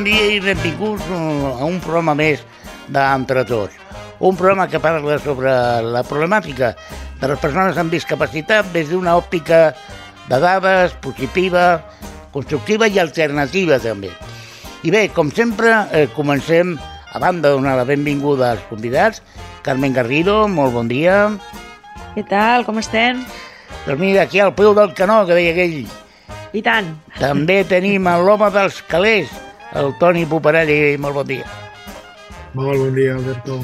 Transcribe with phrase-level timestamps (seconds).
[0.00, 2.40] bon dia i benvinguts a un programa més
[2.88, 3.74] d'Entre Tots.
[4.24, 5.50] Un programa que parla sobre
[5.84, 6.70] la problemàtica
[7.20, 9.74] de les persones amb discapacitat des d'una òptica
[10.30, 11.82] de dades, positiva,
[12.32, 14.08] constructiva i alternativa també.
[14.88, 16.78] I bé, com sempre, eh, comencem,
[17.12, 19.20] a banda de donar la benvinguda als convidats,
[19.60, 21.28] Carmen Garrido, molt bon dia.
[22.14, 23.20] Què tal, com estem?
[23.84, 25.84] Doncs mira, aquí al peu del canó, que deia aquell.
[26.56, 26.94] I tant.
[27.20, 29.28] També tenim l'home dels calés,
[29.74, 31.46] el Toni Poparelli, molt bon dia.
[32.54, 33.60] Molt bon dia, Alberto.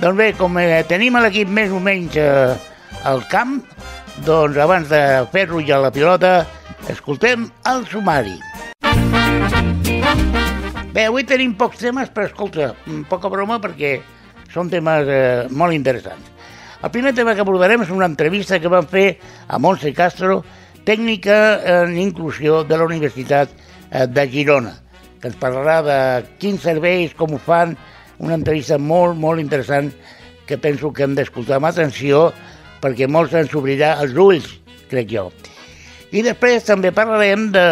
[0.00, 2.54] Doncs bé, com eh, tenim l'equip més o menys eh,
[3.04, 3.58] al camp,
[4.24, 5.02] doncs abans de
[5.32, 6.46] fer-lo ja la pilota,
[6.88, 8.38] escoltem el sumari.
[10.90, 13.98] Bé, avui tenim pocs temes, però escolta, mm, poca broma perquè
[14.50, 16.26] són temes eh, molt interessants.
[16.80, 20.40] El primer tema que abordarem és una entrevista que vam fer a Montse Castro,
[20.88, 24.78] tècnica en inclusió de la Universitat eh, de Girona,
[25.20, 25.98] que ens parlarà de
[26.40, 27.76] quins serveis, com ho fan,
[28.20, 29.92] una entrevista molt, molt interessant
[30.48, 32.30] que penso que hem d'escoltar amb atenció
[32.80, 34.48] perquè molts ens obrirà els ulls,
[34.90, 35.28] crec jo.
[36.10, 37.66] I després també parlarem de,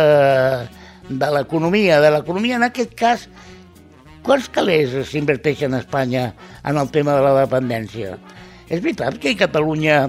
[1.08, 3.26] de l'economia, de l'economia en aquest cas,
[4.22, 6.28] quants calés s'inverteixen a Espanya
[6.68, 8.18] en el tema de la dependència?
[8.68, 10.04] És veritat que Catalunya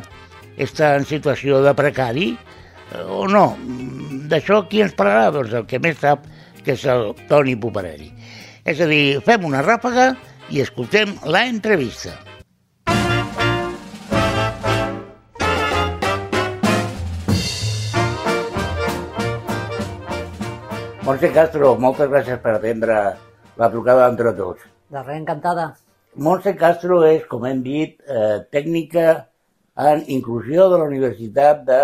[0.59, 3.53] està en situació de precari eh, o no?
[4.29, 5.31] D'això qui ens parlarà?
[5.33, 6.27] Doncs el que més sap,
[6.70, 8.12] que és el Toni Poparelli.
[8.62, 10.12] És a dir, fem una ràfaga
[10.53, 12.12] i escoltem la entrevista.
[21.08, 23.00] Montse Castro, moltes gràcies per atendre
[23.58, 24.62] la trucada entre tots.
[24.94, 25.72] De res, encantada.
[26.22, 29.09] Montse Castro és, com hem dit, eh, tècnica
[29.90, 31.84] en inclusió de la Universitat de,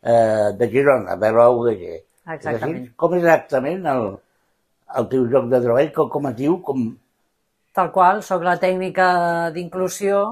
[0.00, 1.88] eh, de Girona, de la UDG.
[2.24, 2.62] Exactament.
[2.62, 2.92] És així?
[2.96, 4.14] Com és exactament el,
[4.98, 5.90] el teu lloc de treball?
[5.96, 6.58] Com, com es diu?
[6.66, 6.86] Com...
[7.72, 9.06] Tal qual, sóc la tècnica
[9.54, 10.22] d'inclusió,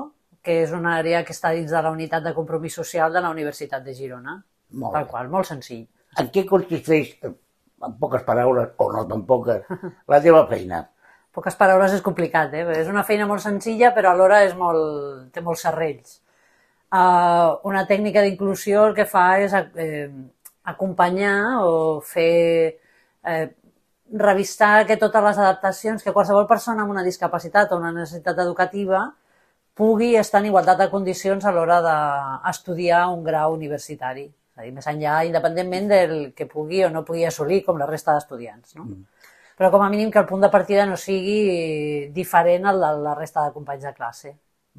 [0.45, 3.33] que és una àrea que està dins de la unitat de compromís social de la
[3.33, 4.39] Universitat de Girona.
[4.81, 5.85] Molt Tal qual, molt senzill.
[6.21, 9.69] En què consisteix, en poques paraules, o no tan poques,
[10.13, 10.85] la teva feina?
[11.35, 12.65] Poques paraules és complicat, eh?
[12.81, 16.19] És una feina molt senzilla, però alhora és molt, té molts serrells.
[16.91, 20.09] Uh, una tècnica d'inclusió el que fa és eh,
[20.67, 22.81] acompanyar o fer
[23.23, 23.47] eh,
[24.13, 29.05] revistar que totes les adaptacions, que qualsevol persona amb una discapacitat o una necessitat educativa
[29.75, 34.27] pugui estar en igualtat de condicions a l'hora d'estudiar un grau universitari.
[34.27, 37.89] És a dir, més enllà, independentment del que pugui o no pugui assolir com la
[37.89, 38.75] resta d'estudiants.
[38.77, 38.85] No?
[38.85, 39.07] Mm.
[39.57, 43.15] Però com a mínim que el punt de partida no sigui diferent al de la
[43.15, 44.35] resta de companys de classe.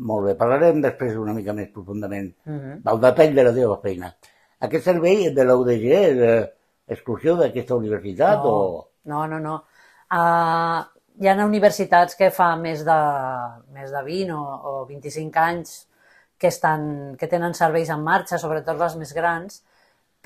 [0.09, 2.81] Molt bé, parlarem després una mica més profundament Mm -hmm.
[2.83, 4.15] del detall de la teva feina.
[4.59, 6.53] Aquest servei de la UDG és eh,
[6.87, 8.87] exclusió d'aquesta universitat No, o...
[9.05, 9.39] no, no.
[9.39, 9.55] no.
[10.11, 10.81] Uh,
[11.21, 12.99] hi ha universitats que fa més de,
[13.75, 15.75] més de 20 o, o 25 anys
[16.41, 19.61] que, estan, que tenen serveis en marxa, sobretot les més grans,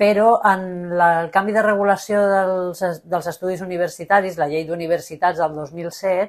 [0.00, 5.54] però en la, el canvi de regulació dels, dels estudis universitaris, la llei d'universitats del
[5.56, 6.26] 2007,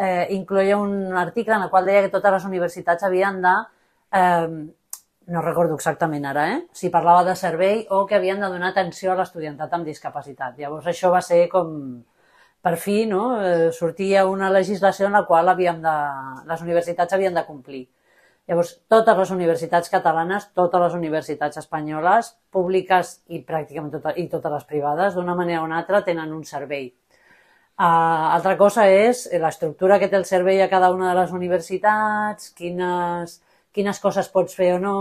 [0.00, 3.56] eh, incloia un article en el qual deia que totes les universitats havien de,
[4.18, 4.48] eh,
[5.26, 9.12] no recordo exactament ara, eh, si parlava de servei o que havien de donar atenció
[9.12, 10.58] a l'estudiantat amb discapacitat.
[10.58, 11.70] Llavors això va ser com,
[12.62, 13.40] per fi, no?
[13.42, 15.96] eh, sortia una legislació en la qual havíem de,
[16.50, 17.88] les universitats havien de complir.
[18.50, 24.56] Llavors, totes les universitats catalanes, totes les universitats espanyoles, públiques i pràcticament totes, i totes
[24.56, 26.88] les privades, d'una manera o una altra, tenen un servei.
[27.80, 32.50] Uh, altra cosa és l'estructura que té el servei a cada una de les universitats,
[32.58, 33.38] quines,
[33.74, 34.96] quines coses pots fer o no,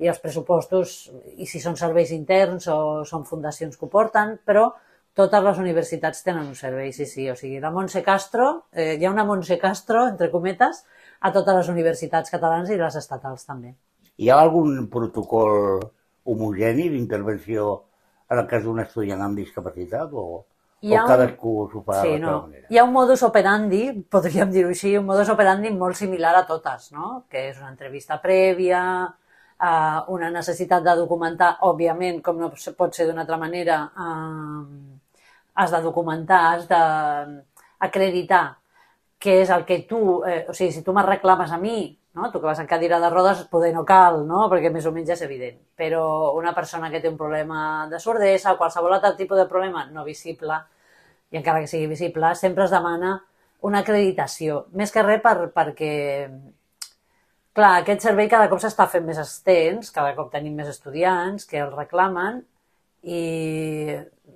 [0.00, 4.70] i els pressupostos, i si són serveis interns o són fundacions que ho porten, però
[5.16, 7.26] totes les universitats tenen un servei, sí, sí.
[7.28, 10.84] O sigui, la Montse Castro, eh, hi ha una Montse Castro, entre cometes,
[11.20, 13.74] a totes les universitats catalanes i les estatals també.
[14.20, 15.82] Hi ha algun protocol
[16.24, 17.68] homogeni d'intervenció
[18.30, 20.44] en el cas d'un estudiant amb discapacitat o,
[20.82, 22.34] Hi ha o un- cadascú s'ho fa Sí, no.
[22.46, 22.66] manera?
[22.70, 23.80] Hi ha un modus operandi,
[24.14, 27.24] podríem dir-ho així, un modus operandi molt similar a totes, no?
[27.30, 28.82] que és una entrevista prèvia,
[29.60, 34.98] eh, una necessitat de documentar, òbviament, com no se- pot ser d'una altra manera, eh,
[35.54, 38.44] has de documentar, has d'acreditar
[39.20, 42.30] què és el que tu, eh, o sigui, si tu me reclames a mi, no?
[42.30, 44.46] tu que vas en cadira de rodes, poder no cal, no?
[44.50, 45.58] perquè més o menys és evident.
[45.78, 49.86] Però una persona que té un problema de sordesa o qualsevol altre tipus de problema
[49.90, 50.58] no visible,
[51.30, 53.20] i encara que sigui visible, sempre es demana
[53.66, 54.64] una acreditació.
[54.74, 55.92] Més que res per, perquè,
[57.54, 61.60] clar, aquest servei cada cop s'està fent més extens, cada cop tenim més estudiants que
[61.62, 62.42] el reclamen
[63.00, 63.20] I,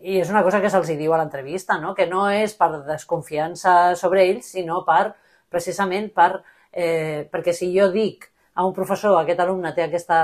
[0.00, 1.92] i és una cosa que se'ls diu a l'entrevista, no?
[1.94, 5.12] que no és per desconfiança sobre ells, sinó per,
[5.52, 6.44] precisament per,
[6.74, 10.18] eh, perquè si jo dic a un professor aquest alumne té aquesta,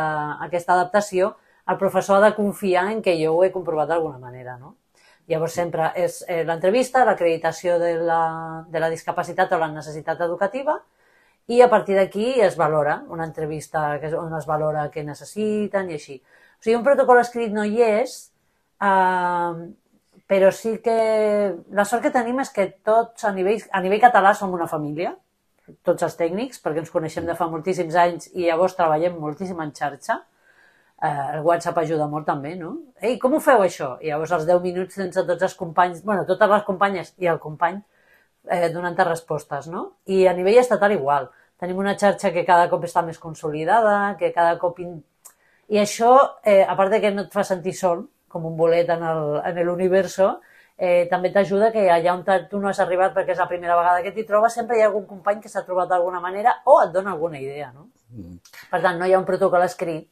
[0.46, 1.34] aquesta adaptació,
[1.70, 4.56] el professor ha de confiar en que jo ho he comprovat d'alguna manera.
[4.58, 4.76] No?
[5.30, 8.22] Llavors sempre és eh, l'entrevista, l'acreditació de, la,
[8.68, 10.80] de la discapacitat o la necessitat educativa
[11.50, 15.98] i a partir d'aquí es valora una entrevista que on es valora què necessiten i
[15.98, 16.18] així.
[16.20, 18.16] O sigui, un protocol escrit no hi és,
[18.82, 19.54] eh,
[20.30, 20.98] però sí que
[21.74, 25.14] la sort que tenim és que tots a nivell, a nivell català som una família,
[25.86, 29.72] tots els tècnics, perquè ens coneixem de fa moltíssims anys i llavors treballem moltíssim en
[29.76, 30.20] xarxa.
[31.00, 32.74] Eh, el WhatsApp ajuda molt també, no?
[33.00, 33.94] Ei, com ho feu això?
[34.04, 37.40] I llavors els 10 minuts sense tots els companys, bueno, totes les companyes i el
[37.40, 37.80] company
[38.48, 39.86] eh, donant-te respostes, no?
[40.06, 41.30] I a nivell estatal igual.
[41.60, 44.80] Tenim una xarxa que cada cop està més consolidada, que cada cop...
[44.84, 44.98] In...
[45.70, 46.12] I això,
[46.44, 49.04] eh, a part de que no et fa sentir sol, com un bolet en
[49.66, 50.36] l'universo,
[50.80, 54.02] eh, també t'ajuda que allà on tu no has arribat perquè és la primera vegada
[54.02, 56.94] que t'hi trobes, sempre hi ha algun company que s'ha trobat d'alguna manera o et
[56.94, 57.90] dona alguna idea, no?
[58.16, 58.38] Mm.
[58.70, 60.08] Per tant, no hi ha un protocol escrit,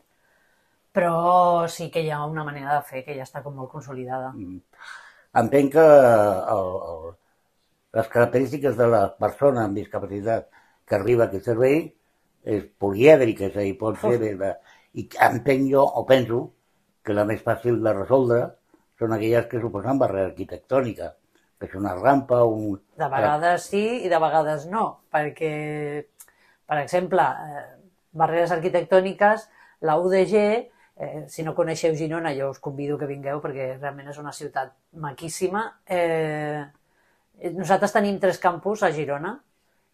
[0.93, 4.35] però sí que hi ha una manera de fer que ja està com molt consolidada.
[4.37, 4.61] Mm.
[5.41, 7.09] Entenc que el, el,
[7.97, 10.53] les característiques de la persona amb discapacitat
[10.89, 11.81] que arriba a aquest servei
[12.45, 14.53] és polièdrica, és a dir, pot ser de...
[14.99, 16.45] I entenc jo, o penso,
[17.05, 18.45] que la més fàcil de resoldre
[18.99, 21.13] són aquelles que suposen barrera arquitectònica,
[21.59, 22.79] que és una rampa, un...
[22.99, 24.85] De vegades sí i de vegades no,
[25.15, 25.53] perquè,
[26.67, 27.67] per exemple, eh,
[28.19, 29.47] barreres arquitectòniques,
[29.87, 30.35] la UDG,
[30.99, 34.75] eh, si no coneixeu Girona, jo us convido que vingueu perquè realment és una ciutat
[34.99, 35.65] maquíssima.
[35.87, 36.65] Eh,
[37.55, 39.37] nosaltres tenim tres campus a Girona.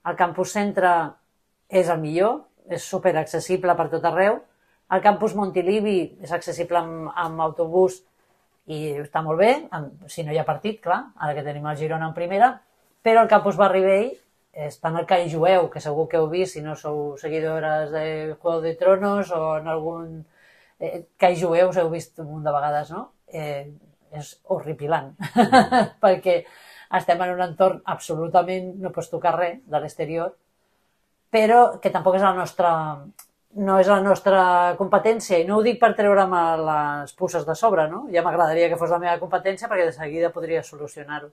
[0.08, 0.94] El campus centre
[1.68, 4.40] és el millor, és super accessible per tot arreu.
[4.92, 8.00] El campus Montilivi és accessible amb, amb autobús
[8.66, 9.50] i està molt bé,
[10.08, 12.54] si no hi ha partit, clar, ara que tenim el Girona en primera,
[13.04, 14.12] però el campus Barri Vell
[14.66, 18.04] està en el Call Jueu, que segur que heu vist si no sou seguidores de
[18.40, 20.22] Juego de Tronos o en algun
[20.78, 23.08] eh, Call Jueu us heu vist un munt de vegades, no?
[23.28, 23.66] Eh,
[24.14, 25.10] és horripilant,
[26.04, 26.38] perquè
[26.94, 30.30] estem en un entorn absolutament, no pots tocar res de l'exterior,
[31.34, 32.70] però que tampoc és la nostra,
[33.54, 36.34] no és la nostra competència i no ho dic per treure'm
[36.66, 38.04] les puces de sobre, no?
[38.12, 41.30] Ja m'agradaria que fos la meva competència perquè de seguida podria solucionar-ho.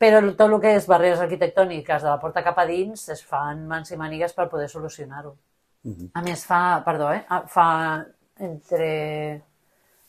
[0.00, 3.66] Però tot el que és barreres arquitectòniques de la porta cap a dins es fan
[3.68, 5.36] mans i mànigues per poder solucionar-ho.
[5.84, 6.10] Uh -huh.
[6.14, 7.24] A més, fa, perdó, eh?
[7.46, 8.04] fa
[8.38, 9.42] entre...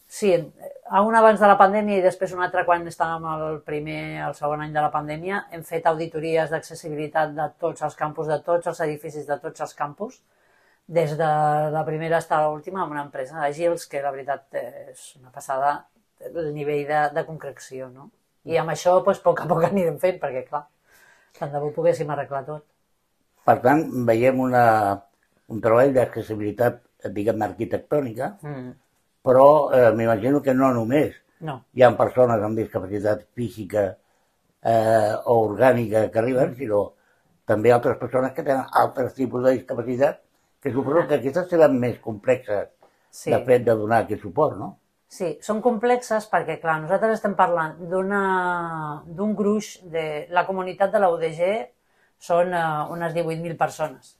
[0.07, 0.31] Sí,
[0.89, 4.33] a un abans de la pandèmia i després un altre quan estàvem al primer, al
[4.35, 8.67] segon any de la pandèmia, hem fet auditories d'accessibilitat de tots els campus, de tots
[8.67, 10.21] els edificis de tots els campus,
[10.91, 11.27] des de
[11.71, 15.31] la primera fins a l'última amb una empresa de Gils, que la veritat és una
[15.31, 15.69] passada
[16.27, 18.09] el nivell de, de concreció, no?
[18.43, 20.65] I amb això, doncs, a poc a poc anirem fent, perquè, clar,
[21.37, 22.65] tant de bo poguéssim arreglar tot.
[23.47, 24.63] Per tant, veiem una,
[25.49, 26.81] un treball d'accessibilitat,
[27.15, 28.71] diguem arquitectònica, mm.
[29.25, 31.15] però eh, m'imagino que no només
[31.47, 31.61] no.
[31.73, 36.83] hi ha persones amb discapacitat física eh, o orgànica que arriben, sinó
[37.49, 40.21] també altres persones que tenen altres tipus de discapacitat
[40.61, 42.69] que suposo que aquestes seran més complexes
[43.09, 43.31] sí.
[43.33, 44.75] de fet de donar aquest suport, no?
[45.11, 50.05] Sí, són complexes perquè, clar, nosaltres estem parlant d'un gruix de...
[50.31, 51.41] La comunitat de la UDG
[52.21, 54.13] són uh, unes 18.000 persones.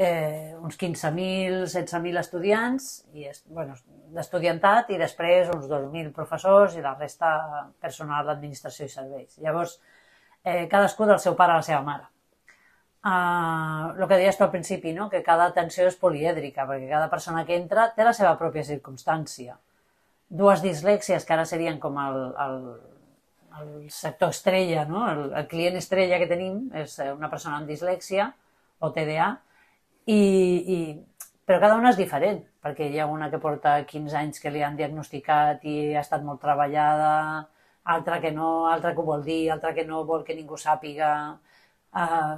[0.00, 3.78] Eh, uns 15.000, 16.000 estudiants, i bueno,
[4.12, 7.32] d'estudiantat, i després uns 2.000 professors i la resta
[7.80, 9.36] personal d'administració i serveis.
[9.44, 9.78] Llavors,
[10.44, 12.09] eh, cadascú del seu pare a la seva mare
[13.04, 15.08] el que deies tu al principi, no?
[15.08, 19.56] que cada atenció és polièdrica, perquè cada persona que entra té la seva pròpia circumstància.
[20.28, 22.58] Dues dislèxies, que ara serien com el, el,
[23.60, 25.06] el sector estrella, no?
[25.10, 28.28] el, el client estrella que tenim és eh, una persona amb dislèxia
[28.80, 29.32] o TDA,
[30.06, 30.78] i, i,
[31.48, 34.62] però cada una és diferent, perquè hi ha una que porta 15 anys que li
[34.62, 37.12] han diagnosticat i ha estat molt treballada,
[37.96, 41.12] altra que no, altra que ho vol dir, altra que no vol que ningú sàpiga.
[41.90, 42.36] Uh,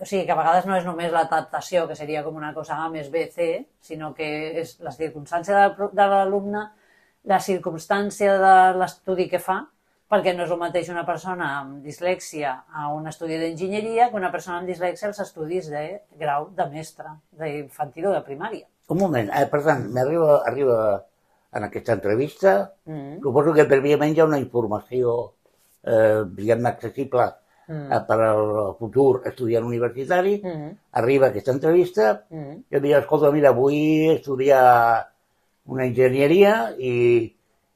[0.00, 2.88] o sigui, que a vegades no és només l'adaptació, que seria com una cosa A
[2.92, 3.48] més B, C,
[3.82, 4.28] sinó que
[4.62, 6.68] és la circumstància de, l'alumne,
[7.28, 9.58] la circumstància de l'estudi que fa,
[10.08, 14.30] perquè no és el mateix una persona amb dislèxia a un estudi d'enginyeria que una
[14.32, 15.84] persona amb dislèxia als estudis de
[16.20, 18.64] grau de mestre, d'infantil o de primària.
[18.88, 20.78] Un moment, eh, per tant, m'arriba arriba
[21.52, 23.20] en aquesta entrevista, mm -hmm.
[23.22, 25.34] suposo que prèviament hi ha una informació,
[25.82, 27.28] eh, diguem accessible
[27.68, 27.92] mm.
[27.92, 30.70] Eh, per al futur estudiant universitari, mm.
[31.00, 32.56] arriba aquesta entrevista, mm.
[32.72, 34.64] i em diu, escolta, mira, vull estudiar
[35.68, 36.94] una enginyeria i,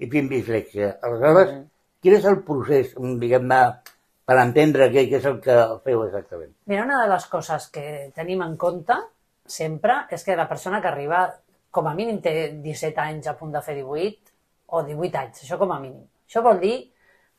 [0.01, 0.97] i tinc dislèxia.
[1.05, 1.65] Aleshores, mm.
[2.03, 3.63] quin és el procés, diguem-ne,
[4.29, 6.53] per entendre què, què és el que feu exactament?
[6.71, 8.97] Mira, una de les coses que tenim en compte
[9.47, 11.25] sempre és que la persona que arriba,
[11.75, 14.33] com a mínim té 17 anys a punt de fer 18,
[14.73, 16.05] o 18 anys, això com a mínim.
[16.29, 16.77] Això vol dir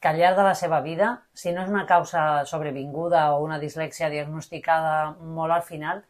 [0.04, 3.56] que al llarg de la seva vida, si no és una causa sobrevinguda o una
[3.62, 6.02] dislèxia diagnosticada molt al final,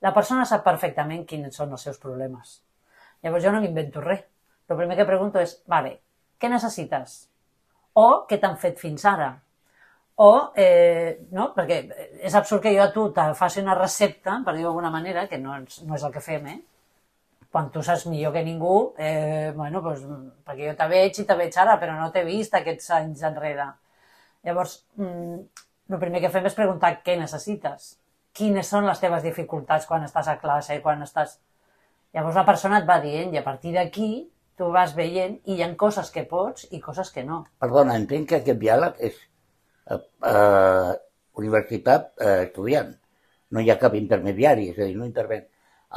[0.00, 2.54] la persona sap perfectament quins són els seus problemes.
[3.20, 4.22] Llavors jo no m'invento res.
[4.70, 5.98] El primer que pregunto és, vale,
[6.40, 7.18] què necessites?
[8.00, 9.28] O què t'han fet fins ara?
[10.24, 11.50] O, eh, no?
[11.58, 11.82] Perquè
[12.24, 15.36] és absurd que jo a tu te faci una recepta, per dir-ho d'alguna manera, que
[15.36, 16.58] no no és el que fem, eh?
[17.56, 20.02] Quan tu saps millor que ningú, eh, bueno, doncs,
[20.44, 23.70] perquè jo te veig i te veig ara, però no t'he vist aquests anys enrere.
[24.44, 25.38] Llavors, mm,
[25.88, 27.94] el primer que fem és preguntar què necessites.
[28.36, 31.38] Quines són les teves dificultats quan estàs a classe, quan estàs
[32.16, 34.10] Llavors la persona et va dient i a partir d'aquí
[34.56, 37.42] tu vas veient i hi ha coses que pots i coses que no.
[37.60, 39.18] Perdona, entenc que aquest diàleg és
[39.92, 39.98] eh,
[40.30, 40.94] eh,
[41.42, 42.94] universitat eh, estudiant.
[43.52, 45.44] No hi ha cap intermediari, és a dir, no interven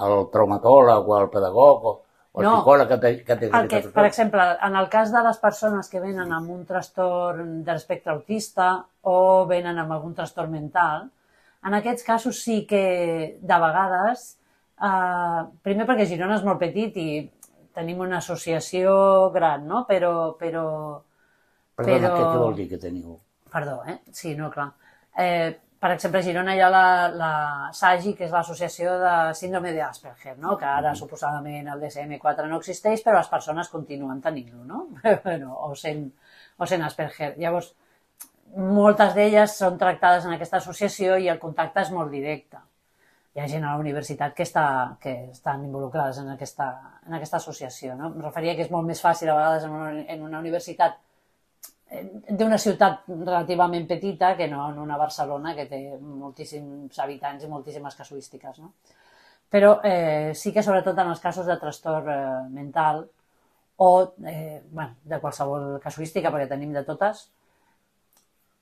[0.05, 1.93] el traumatòleg o el pedagog o,
[2.31, 5.13] o el no, psicòleg que té, que té el que, Per exemple, en el cas
[5.13, 8.75] de les persones que venen amb un trastorn de l'espectre autista
[9.09, 11.09] o venen amb algun trastorn mental,
[11.65, 12.83] en aquests casos sí que
[13.41, 14.35] de vegades
[14.79, 17.07] Uh, primer perquè Girona és molt petit i
[17.75, 18.91] tenim una associació
[19.33, 19.83] gran, no?
[19.89, 20.11] Però...
[20.39, 20.65] però
[21.75, 22.29] Perdona, però...
[22.31, 23.17] Què vol dir que teniu?
[23.51, 23.97] Perdó, eh?
[24.15, 24.69] Sí, no, clar.
[25.19, 27.31] Eh, per exemple, a Girona hi ha la, la
[27.75, 30.57] SAGI, que és l'Associació de Síndrome d'Asperger, no?
[30.59, 30.99] que ara mm.
[30.99, 34.85] suposadament el DSM-4 no existeix, però les persones continuen tenint-lo, no?
[35.25, 36.09] bueno, o, sent,
[36.57, 37.33] o sent Asperger.
[37.39, 37.73] Llavors,
[38.55, 42.59] moltes d'elles són tractades en aquesta associació i el contacte és molt directe
[43.35, 44.65] hi ha gent a la universitat que, està,
[45.01, 46.69] que estan involucrades en aquesta,
[47.07, 47.95] en aquesta associació.
[47.95, 48.09] No?
[48.09, 50.97] Em referia que és molt més fàcil a vegades en una, en una universitat
[51.89, 57.97] d'una ciutat relativament petita que no en una Barcelona que té moltíssims habitants i moltíssimes
[57.97, 58.59] casuístiques.
[58.61, 58.73] No?
[59.49, 62.19] Però eh, sí que sobretot en els casos de trastorn eh,
[62.53, 63.01] mental
[63.81, 63.89] o
[64.27, 67.25] eh, bueno, de qualsevol casuística, perquè tenim de totes,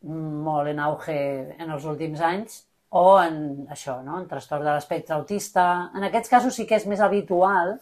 [0.08, 1.18] molt en auge
[1.58, 2.62] en els últims anys,
[2.96, 4.22] o en això, no?
[4.22, 5.90] en trastorn de l'espectre autista.
[5.98, 7.76] En aquests casos sí que és més habitual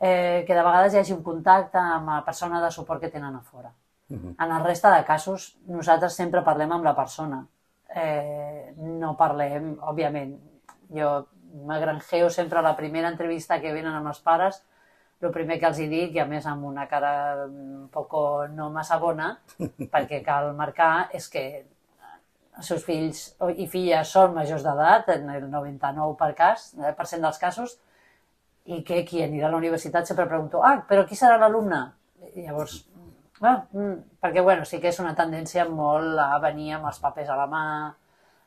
[0.00, 3.38] eh, que de vegades hi hagi un contacte amb la persona de suport que tenen
[3.38, 3.72] a fora.
[4.08, 4.16] Uh.
[4.16, 4.34] -huh.
[4.44, 7.46] En el resta de casos, nosaltres sempre parlem amb la persona.
[7.88, 10.38] Eh, no parlem, òbviament,
[10.90, 11.26] jo
[11.66, 14.62] m'agranjeo sempre a la primera entrevista que venen amb els pares,
[15.20, 18.68] el primer que els hi dic, i a més amb una cara un poco no
[18.70, 19.38] massa bona,
[19.94, 21.64] perquè cal marcar, és que
[22.56, 23.22] els seus fills
[23.56, 27.78] i filles són majors d'edat, en el 99% per cas, eh, per cent dels casos,
[28.66, 31.82] i que qui anirà a la universitat sempre pregunto, ah, però qui serà l'alumne?
[32.34, 32.80] Llavors,
[33.42, 37.30] ah, mm, perquè bueno, sí que és una tendència molt a venir amb els papers
[37.32, 37.64] a la mà,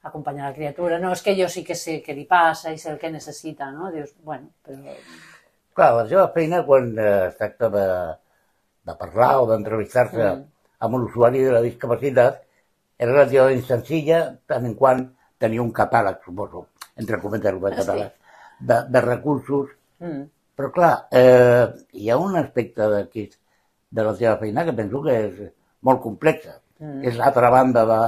[0.03, 0.99] acompanyar la criatura.
[0.99, 3.69] No, és que jo sí que sé què li passa i sé el que necessita,
[3.71, 3.91] no?
[3.91, 4.95] Dius, bueno, però...
[5.75, 7.87] Clar, la seva feina quan eh, es tracta de,
[8.87, 10.45] de parlar o d'entrevistar-se mm.
[10.85, 12.41] amb un usuari de la discapacitat,
[12.99, 15.05] és relativament senzilla, tant en quant
[15.39, 16.65] tenia un catàleg, suposo,
[16.99, 19.71] entre cometes el catàleg, de, de recursos.
[20.03, 20.25] Mm.
[20.59, 23.29] Però clar, eh, hi ha un aspecte d'aquí
[23.89, 25.39] de la teva feina que penso que és
[25.87, 26.57] molt complexa.
[26.79, 27.03] Mm.
[27.11, 28.01] És l'altra banda de,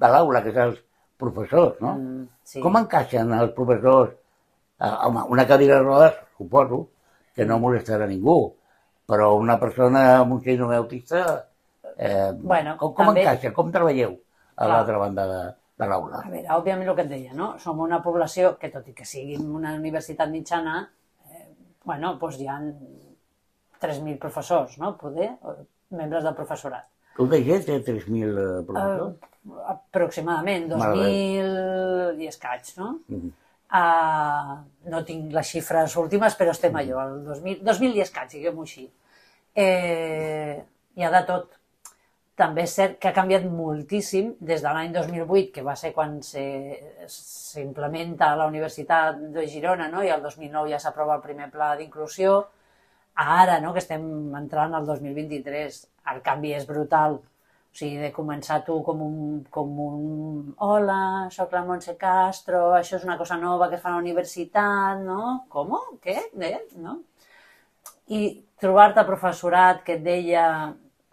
[0.00, 0.78] de l'aula, que és els
[1.18, 1.94] professors, no?
[1.96, 2.62] Mm, sí.
[2.62, 4.14] Com encaixen els professors?
[4.78, 6.84] Eh, home, una cadira de rodes, suposo,
[7.34, 8.38] que no molestarà ningú,
[9.06, 11.24] però una persona amb un síndrome autista,
[11.96, 13.26] eh, bueno, com, com també...
[13.26, 13.54] encaixa?
[13.54, 14.18] Com treballeu?
[14.58, 15.42] a l'altra banda de,
[15.78, 16.22] de l'aula.
[16.24, 17.52] A veure, òbviament el que et deia, no?
[17.62, 20.80] Som una població que, tot i que sigui una universitat mitjana,
[21.30, 21.44] eh,
[21.86, 22.58] bueno, doncs hi ha
[23.82, 24.94] 3.000 professors, no?
[25.00, 25.32] Poder,
[25.90, 26.86] membres del professorat.
[27.18, 29.18] Tu deies té 3.000 eh, professors?
[29.48, 32.94] Uh, aproximadament, 2.000 i escaig, no?
[33.08, 33.32] Uh -huh.
[33.80, 34.56] uh,
[34.92, 38.90] no tinc les xifres últimes, però estem allò, el 2.000, 2.000 i escaig, diguem-ho així.
[39.54, 40.62] Eh,
[40.94, 41.58] hi ha de tot
[42.38, 46.20] també és cert que ha canviat moltíssim des de l'any 2008, que va ser quan
[46.22, 50.04] s'implementa a la Universitat de Girona, no?
[50.06, 52.36] i el 2009 ja s'aprova el primer pla d'inclusió,
[53.18, 53.72] ara, no?
[53.74, 54.04] que estem
[54.38, 55.80] entrant al 2023,
[56.14, 57.18] el canvi és brutal.
[57.68, 59.18] O sigui, de començar tu com un,
[59.54, 63.92] com un hola, sóc la Montse Castro, això és una cosa nova que es fa
[63.92, 65.44] a la universitat, no?
[65.52, 65.76] Com?
[66.02, 66.16] Què?
[66.48, 66.56] Eh?
[66.80, 66.96] No?
[68.16, 68.22] I
[68.58, 70.48] trobar-te professorat que et deia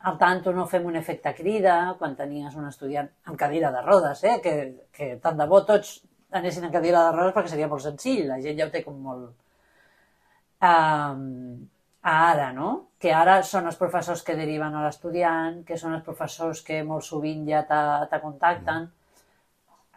[0.05, 4.23] al tanto no fem un efecte crida quan tenies un estudiant amb cadira de rodes,
[4.23, 4.39] eh?
[4.41, 4.55] que,
[4.95, 5.97] que tant de bo tots
[6.39, 8.99] anessin en cadira de rodes perquè seria molt senzill, la gent ja ho té com
[9.09, 9.31] molt...
[10.65, 11.65] Um,
[12.05, 12.71] ara, no?
[13.01, 17.05] que ara són els professors que deriven a l'estudiant, que són els professors que molt
[17.05, 17.79] sovint ja te,
[18.11, 18.87] te contacten.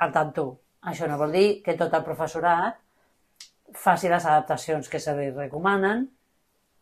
[0.05, 0.45] Al tanto,
[0.89, 2.79] això no vol dir que tot el professorat
[3.77, 6.07] faci les adaptacions que se li recomanen,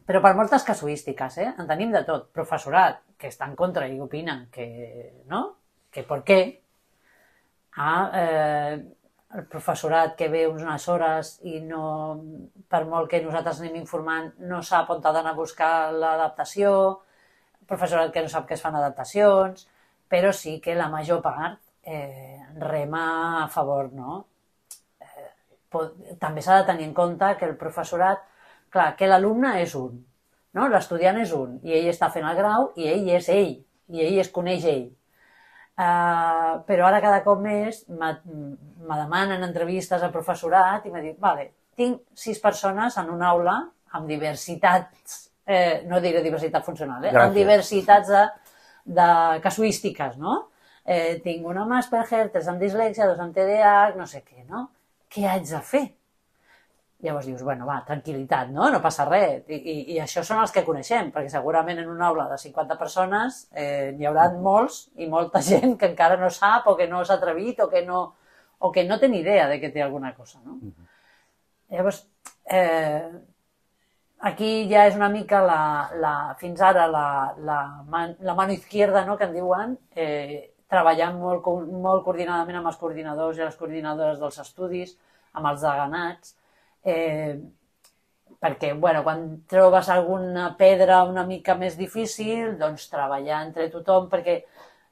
[0.07, 1.49] però per moltes casuístiques, eh?
[1.59, 2.31] en tenim de tot.
[2.35, 4.69] Professorat que està en contra i opinen que,
[5.27, 5.43] no?
[5.91, 6.41] que per què,
[7.83, 8.77] ah, eh,
[9.37, 11.83] el professorat que ve unes hores i no,
[12.73, 16.71] per molt que nosaltres anem informant, no sap on ha d'anar a buscar l'adaptació,
[17.69, 19.67] professorat que no sap que es fan adaptacions,
[20.09, 24.25] però sí que la major part eh, rema a favor, no?
[25.03, 25.31] Eh,
[26.23, 28.23] també s'ha de tenir en compte que el professorat,
[28.73, 29.99] clar, que l'alumne és un,
[30.57, 30.69] no?
[30.73, 33.57] l'estudiant és un, i ell està fent el grau i ell és ell,
[33.93, 34.87] i ell es coneix ell.
[35.77, 38.15] Uh, però ara cada cop més me
[38.97, 43.57] demanen entrevistes al professorat i m'ha dit, vale, tinc sis persones en una aula
[43.97, 48.25] amb diversitats, eh, no diré diversitat funcional, eh, amb diversitats de,
[48.99, 49.09] de
[49.45, 50.39] casuístiques, no?
[50.87, 54.69] Eh, tinc una amb Asperger, tres amb dislèxia, dos amb TDAH, no sé què, no?
[55.13, 55.87] Què haig de fer?
[57.05, 58.71] Llavors dius, bueno, va, tranquil·litat, no?
[58.73, 59.43] No passa res.
[59.53, 62.79] I, i, i això són els que coneixem, perquè segurament en una aula de 50
[62.81, 67.05] persones eh, hi haurà molts i molta gent que encara no sap o que no
[67.05, 68.03] s'ha atrevit o que no,
[68.59, 70.57] o que no té ni idea de que té alguna cosa, no?
[70.57, 70.89] Uh -huh.
[71.77, 72.07] Llavors,
[72.47, 73.11] eh,
[74.21, 79.05] aquí ja és una mica la, la, fins ara la, la, man, la mano izquierda,
[79.05, 84.19] no?, que en diuen, eh, treballant molt, molt coordinadament amb els coordinadors i les coordinadores
[84.19, 84.97] dels estudis,
[85.33, 86.37] amb els deganats,
[86.87, 87.37] eh,
[88.41, 94.37] perquè bueno, quan trobes alguna pedra una mica més difícil, doncs treballar entre tothom, perquè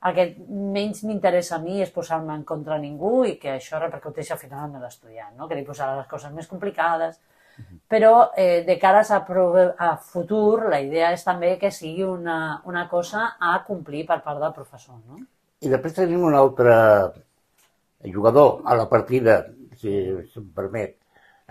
[0.05, 4.35] el que menys m'interessa a mi és posar-me en contra ningú i que això repercuteixi
[4.35, 5.49] al final en l'estudiant, no?
[5.49, 7.21] que li posarà les coses més complicades.
[7.89, 9.21] Però eh, de cara a,
[9.87, 14.43] a futur, la idea és també que sigui una, una cosa a complir per part
[14.43, 14.99] del professor.
[15.07, 15.21] No?
[15.63, 16.75] I després tenim un altre
[18.13, 19.45] jugador a la partida,
[19.79, 19.95] si,
[20.33, 20.99] si em permet,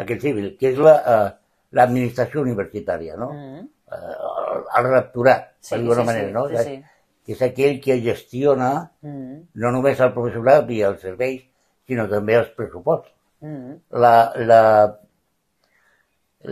[0.01, 3.29] aquest civil, que és l'administració la, eh, universitària, no?
[3.33, 3.63] Mm.
[3.93, 6.47] Eh, el, el rectorat, sí, per dir-ho sí, manera, sí, no?
[6.49, 7.09] Sí, sí.
[7.23, 8.71] Que és aquell que gestiona
[9.05, 9.35] mm.
[9.63, 11.43] no només el professorat i els serveis,
[11.87, 13.13] sinó també els pressupostos.
[13.43, 13.77] Mm.
[14.03, 14.15] La,
[14.49, 14.61] la,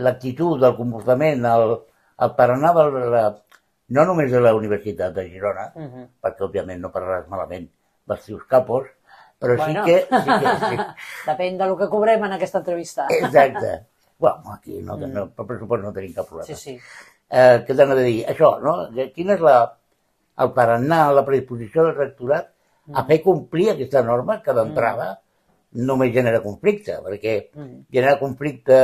[0.06, 1.76] l'actitud, el comportament, el,
[2.24, 3.22] el tarannà de la,
[3.96, 6.08] no només de la Universitat de Girona, mm -hmm.
[6.22, 7.68] perquè òbviament no parlaràs malament
[8.08, 8.88] dels seus capos,
[9.42, 9.84] però bueno.
[9.84, 9.98] sí que...
[10.06, 10.76] Sí que sí.
[11.28, 13.06] Depèn del que cobrem en aquesta entrevista.
[13.10, 13.72] Exacte.
[14.22, 15.12] Bueno, aquí no, mm.
[15.12, 16.46] no, per pressupost no tenim cap problema.
[16.46, 16.76] Sí, sí.
[17.32, 18.20] Eh, què t'han de dir?
[18.30, 18.76] Això, no?
[19.16, 19.56] Quina és la,
[20.44, 22.98] el tarannà, la predisposició del rectorat mm.
[23.00, 25.88] a fer complir aquesta norma que d'entrada mm.
[25.88, 27.80] només genera conflicte, perquè mm.
[27.98, 28.78] genera conflicte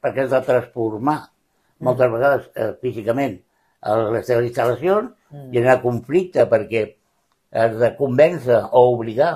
[0.00, 1.86] perquè has de transformar mm.
[1.86, 3.38] moltes vegades eh, físicament
[3.80, 5.46] les teves instal·lacions, mm.
[5.54, 6.82] genera conflicte perquè
[7.62, 9.32] has de convèncer o obligar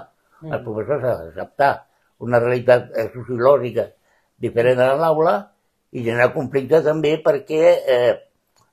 [0.51, 1.73] el professor s'ha d'acceptar
[2.25, 3.89] una realitat sociològica
[4.45, 5.35] diferent a l'aula
[5.95, 7.63] i generar conflicte també perquè
[7.97, 8.13] eh,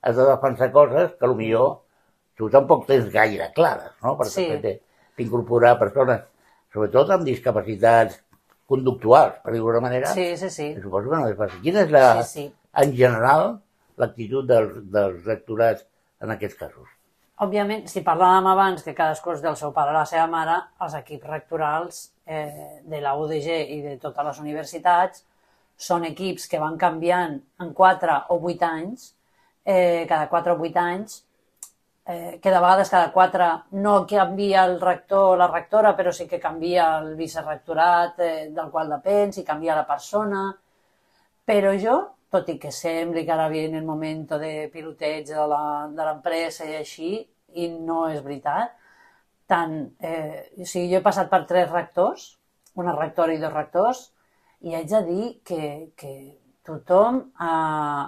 [0.01, 1.63] has de defensar coses que potser
[2.38, 4.15] tu tampoc tens gaire clares, no?
[4.17, 4.75] Perquè sí.
[5.19, 6.23] d'incorporar persones,
[6.73, 8.17] sobretot amb discapacitats
[8.71, 10.13] conductuals, per dir-ho d'una manera.
[10.15, 10.71] Sí, sí, sí.
[10.81, 11.62] Suposo que no és fàcil.
[11.65, 12.47] Quina és la, sí, sí.
[12.84, 13.60] en general,
[14.01, 15.86] l'actitud dels, dels rectorats
[16.23, 16.89] en aquests casos?
[17.41, 20.93] Òbviament, si parlàvem abans que cadascú és del seu pare o la seva mare, els
[20.99, 25.23] equips rectorals eh, de la UDG i de totes les universitats
[25.88, 29.08] són equips que van canviant en 4 o 8 anys,
[29.65, 31.17] eh, cada 4 o 8 anys,
[32.06, 33.49] eh, que de vegades cada 4
[33.88, 38.69] no canvia el rector o la rectora, però sí que canvia el vicerrectorat eh, del
[38.69, 40.45] qual depèn, si canvia la persona.
[41.49, 41.97] Però jo,
[42.31, 47.11] tot i que sembli que ara viene el moment de piloteig de l'empresa i així,
[47.59, 48.77] i no és veritat.
[49.51, 52.27] Tant, eh, o sigui, jo he passat per tres rectors,
[52.79, 54.05] una rectora i dos rectors,
[54.61, 56.13] i haig de dir que, que
[56.67, 57.55] tothom ha,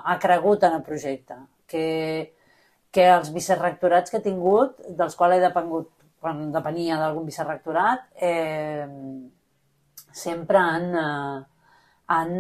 [0.08, 1.36] ha cregut en el projecte,
[1.68, 1.86] que,
[2.94, 5.92] que els vicerrectorats que he tingut, dels quals he depengut
[6.24, 8.88] quan depenia d'algun vicerrectorat, eh,
[10.16, 11.53] sempre han, eh,
[12.14, 12.34] han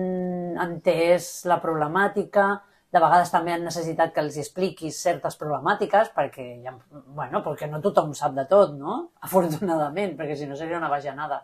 [0.63, 2.47] entès la problemàtica,
[2.93, 6.75] de vegades també han necessitat que els expliquis certes problemàtiques perquè, ja,
[7.17, 8.99] bueno, perquè no tothom sap de tot, no?
[9.27, 11.41] Afortunadament, perquè si no seria una bajanada.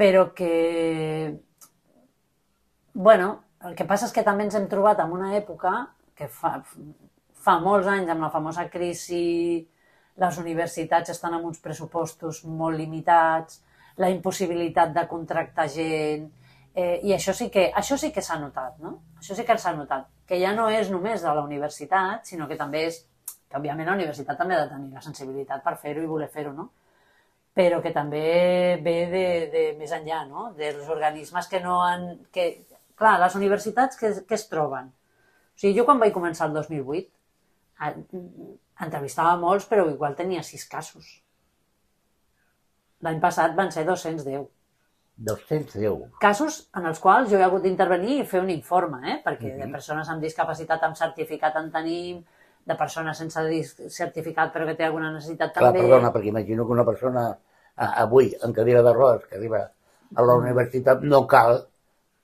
[0.00, 0.54] Però que...
[2.94, 3.28] Bueno,
[3.68, 5.74] el que passa és que també ens hem trobat en una època
[6.16, 6.56] que fa,
[7.44, 9.60] fa molts anys, amb la famosa crisi,
[10.20, 13.60] les universitats estan amb uns pressupostos molt limitats,
[14.00, 16.30] la impossibilitat de contractar gent,
[16.74, 18.96] eh, i això sí que, això sí que s'ha notat, no?
[19.18, 22.54] Això sí que s'ha notat que ja no és només de la universitat, sinó que
[22.58, 23.00] també és,
[23.50, 26.52] que òbviament la universitat també ha de tenir la sensibilitat per fer-ho i voler fer-ho,
[26.54, 26.68] no?
[27.58, 28.20] però que també
[28.84, 30.52] ve de, de més enllà, no?
[30.54, 32.04] dels organismes que no han...
[32.30, 32.44] Que,
[32.94, 34.92] clar, les universitats que, que es troben?
[34.94, 37.10] O sigui, jo quan vaig començar el 2008,
[38.86, 41.10] entrevistava molts, però igual tenia sis casos.
[43.02, 44.46] L'any passat van ser 210.
[45.20, 46.18] 210.
[46.20, 49.16] Casos en els quals jo he hagut d'intervenir i fer un informe, eh?
[49.24, 49.64] perquè uh -huh.
[49.66, 52.24] de persones amb discapacitat amb certificat en tenim,
[52.64, 53.40] de persones sense
[53.88, 55.80] certificat però que té alguna necessitat Clar, també.
[55.80, 57.38] perdona, perquè imagino que una persona
[57.76, 59.62] avui en cadira de rodes que arriba
[60.14, 61.66] a la universitat no cal,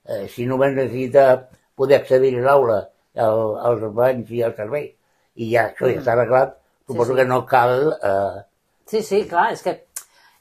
[0.05, 2.81] eh, si només necessita poder accedir a l'aula,
[3.17, 4.91] als banys i al servei,
[5.37, 6.57] i ja això ja està arreglat,
[6.87, 7.19] suposo sí, sí.
[7.21, 7.77] que no cal...
[8.03, 8.43] Eh...
[8.87, 9.75] Sí, sí, clar, és que,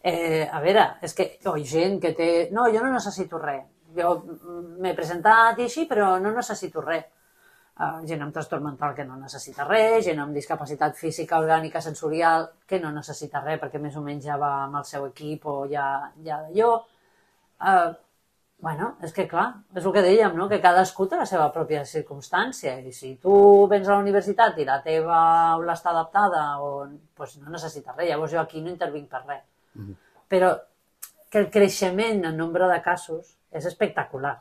[0.05, 2.29] eh, a veure, és que hi ha gent que té...
[2.53, 3.65] No, jo no necessito res.
[3.97, 4.15] Jo
[4.83, 7.05] m'he presentat i així, però no necessito res
[7.79, 12.49] uh, gent amb trastorn mental que no necessita res, gent amb discapacitat física, orgànica, sensorial,
[12.67, 15.61] que no necessita res perquè més o menys ja va amb el seu equip o
[15.71, 15.87] ja,
[16.27, 16.73] ja d'allò.
[17.55, 17.93] Uh,
[18.65, 20.47] bueno, és que clar, és el que dèiem, no?
[20.51, 23.33] que cadascú té la seva pròpia circumstància i si tu
[23.71, 25.17] vens a la universitat i la teva
[25.55, 26.71] aula està adaptada o
[27.15, 29.43] pues no necessites res, llavors jo aquí no intervinc per res.
[30.31, 30.51] Però
[31.29, 34.35] que el creixement en nombre de casos és espectacular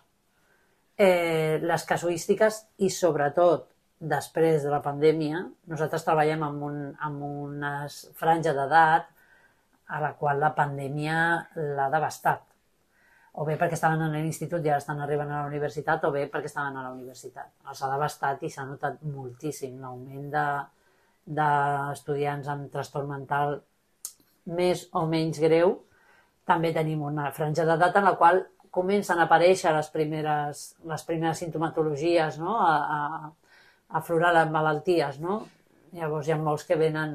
[0.96, 3.68] eh, les casuístiques i sobretot
[3.98, 7.74] després de la pandèmia, nosaltres treballem amb, un, amb una
[8.18, 9.08] franja d'edat
[9.94, 11.16] a la qual la pandèmia
[11.76, 12.42] l'ha devastat.
[13.34, 16.28] O bé perquè estaven en l'institut i ara estan arribant a la universitat, o bé
[16.30, 17.50] perquè estaven a la universitat.
[17.68, 20.46] Els ha devastat i s'ha notat moltíssim l'augment de,
[22.52, 23.58] amb trastorn mental
[24.46, 25.78] més o menys greu.
[26.44, 28.42] També tenim una franja d'edat en la qual
[28.74, 32.58] comencen a aparèixer les primeres, les primeres sintomatologies, no?
[32.60, 33.00] a, a,
[33.88, 35.20] a aflorar les malalties.
[35.22, 35.42] No?
[35.94, 37.14] Llavors hi ha molts que venen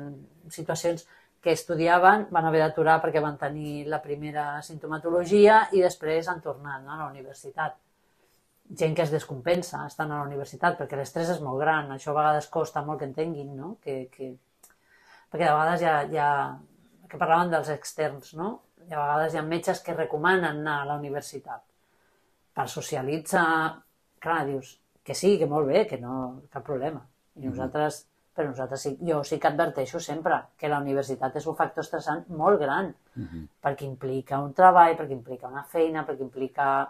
[0.49, 1.05] situacions
[1.41, 6.83] que estudiaven, van haver d'aturar perquè van tenir la primera sintomatologia i després han tornat
[6.83, 6.95] no?
[6.95, 7.77] a la universitat.
[8.79, 12.19] Gent que es descompensa estan a la universitat perquè l'estrès és molt gran, això a
[12.19, 13.77] vegades costa molt que entenguin, no?
[13.83, 14.33] que, que...
[15.31, 16.31] perquè de vegades ja, ja...
[17.09, 18.59] que parlaven dels externs, no?
[18.89, 21.63] i a vegades hi ha metges que recomanen anar a la universitat
[22.55, 23.49] per socialitzar.
[24.19, 24.73] Clar, dius
[25.05, 27.01] que sí, que molt bé, que no, cap problema.
[27.37, 27.51] I mhm.
[27.53, 28.01] nosaltres,
[28.35, 32.25] però nosaltres sí, jo sí que adverteixo sempre que la universitat és un factor estressant
[32.29, 33.25] molt gran, mhm.
[33.25, 33.45] -huh.
[33.63, 36.87] perquè implica un treball, perquè implica una feina, perquè implica...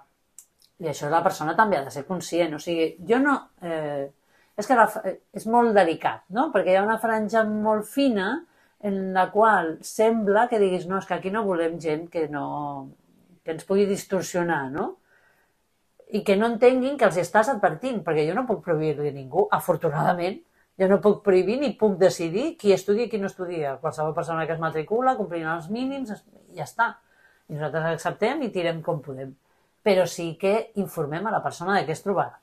[0.80, 2.54] I això la persona també ha de ser conscient.
[2.56, 3.50] O sigui, jo no...
[3.62, 4.10] Eh,
[4.56, 4.86] és que la,
[5.34, 6.52] és molt delicat, no?
[6.52, 8.46] Perquè hi ha una franja molt fina
[8.80, 12.92] en la qual sembla que diguis, no, és que aquí no volem gent que, no,
[13.44, 14.94] que ens pugui distorsionar, no?
[16.10, 19.46] I que no entenguin que els estàs advertint, perquè jo no puc prohibir-li a ningú,
[19.54, 20.40] afortunadament,
[20.80, 23.76] jo no puc prohibir ni puc decidir qui estudia i qui no estudia.
[23.84, 26.24] Qualsevol persona que es matricula, complint els mínims,
[26.56, 26.94] ja està.
[27.50, 29.34] I nosaltres acceptem i tirem com podem.
[29.84, 32.40] Però sí que informem a la persona de què es trobarà.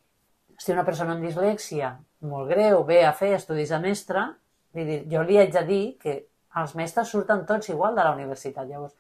[0.61, 1.95] Si una persona amb dislèxia
[2.29, 4.27] molt greu ve a fer estudis de mestre,
[4.77, 6.15] Vull dir, jo li haig de dir que
[6.61, 8.69] els mestres surten tots igual de la universitat.
[8.69, 8.95] Llavors,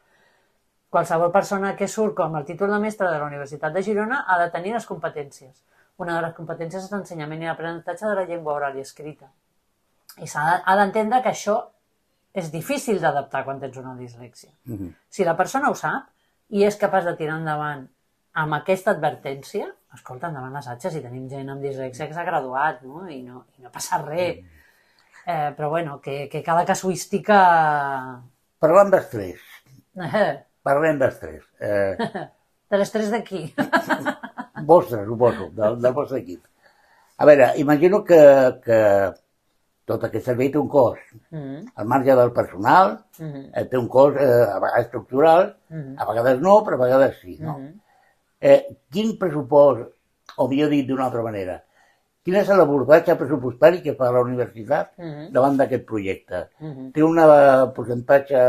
[0.92, 4.38] qualsevol persona que surt com el títol de mestre de la Universitat de Girona ha
[4.40, 5.52] de tenir les competències.
[6.00, 9.28] Una de les competències és l'ensenyament i l'aprenentatge de la llengua oral i escrita.
[10.16, 11.58] I ha d'entendre que això
[12.36, 14.50] és difícil d'adaptar quan tens una dislèxia.
[14.66, 14.86] Uh mhm.
[14.86, 14.94] -huh.
[15.08, 16.08] Si la persona ho sap
[16.48, 17.88] i és capaç de tirar endavant
[18.32, 22.82] amb aquesta advertència, escolta, endavant les atxes, si tenim gent amb dislèxia que s'ha graduat,
[22.82, 23.08] no?
[23.08, 24.36] I, no, i no passa res.
[24.36, 24.55] Uh -huh
[25.26, 27.36] Eh, però bueno, que, que cada casuística...
[28.62, 29.42] Parlant d'estrès.
[30.66, 31.44] Parlem d'estrès.
[31.60, 31.96] Eh...
[32.70, 33.44] De l'estrès d'aquí.
[34.66, 36.40] vostre, suposo, del, del vostre equip.
[37.22, 38.18] A veure, imagino que,
[38.64, 38.78] que
[39.86, 41.04] tot aquest servei té un cost.
[41.30, 41.60] Mm -hmm.
[41.76, 43.68] Al marge del personal, mm -hmm.
[43.70, 45.94] té un cost eh, a vegades estructural, mm -hmm.
[45.96, 47.36] a vegades no, però a vegades sí.
[47.40, 47.58] No?
[47.58, 47.80] Mm -hmm.
[48.40, 49.92] eh, quin pressupost,
[50.36, 51.62] o millor dit d'una altra manera,
[52.26, 55.26] Quin és l'abordatge pressupostari que fa la universitat uh -huh.
[55.30, 56.48] davant d'aquest projecte?
[56.58, 56.92] Uh -huh.
[56.92, 57.16] Té un
[57.76, 58.40] percentatge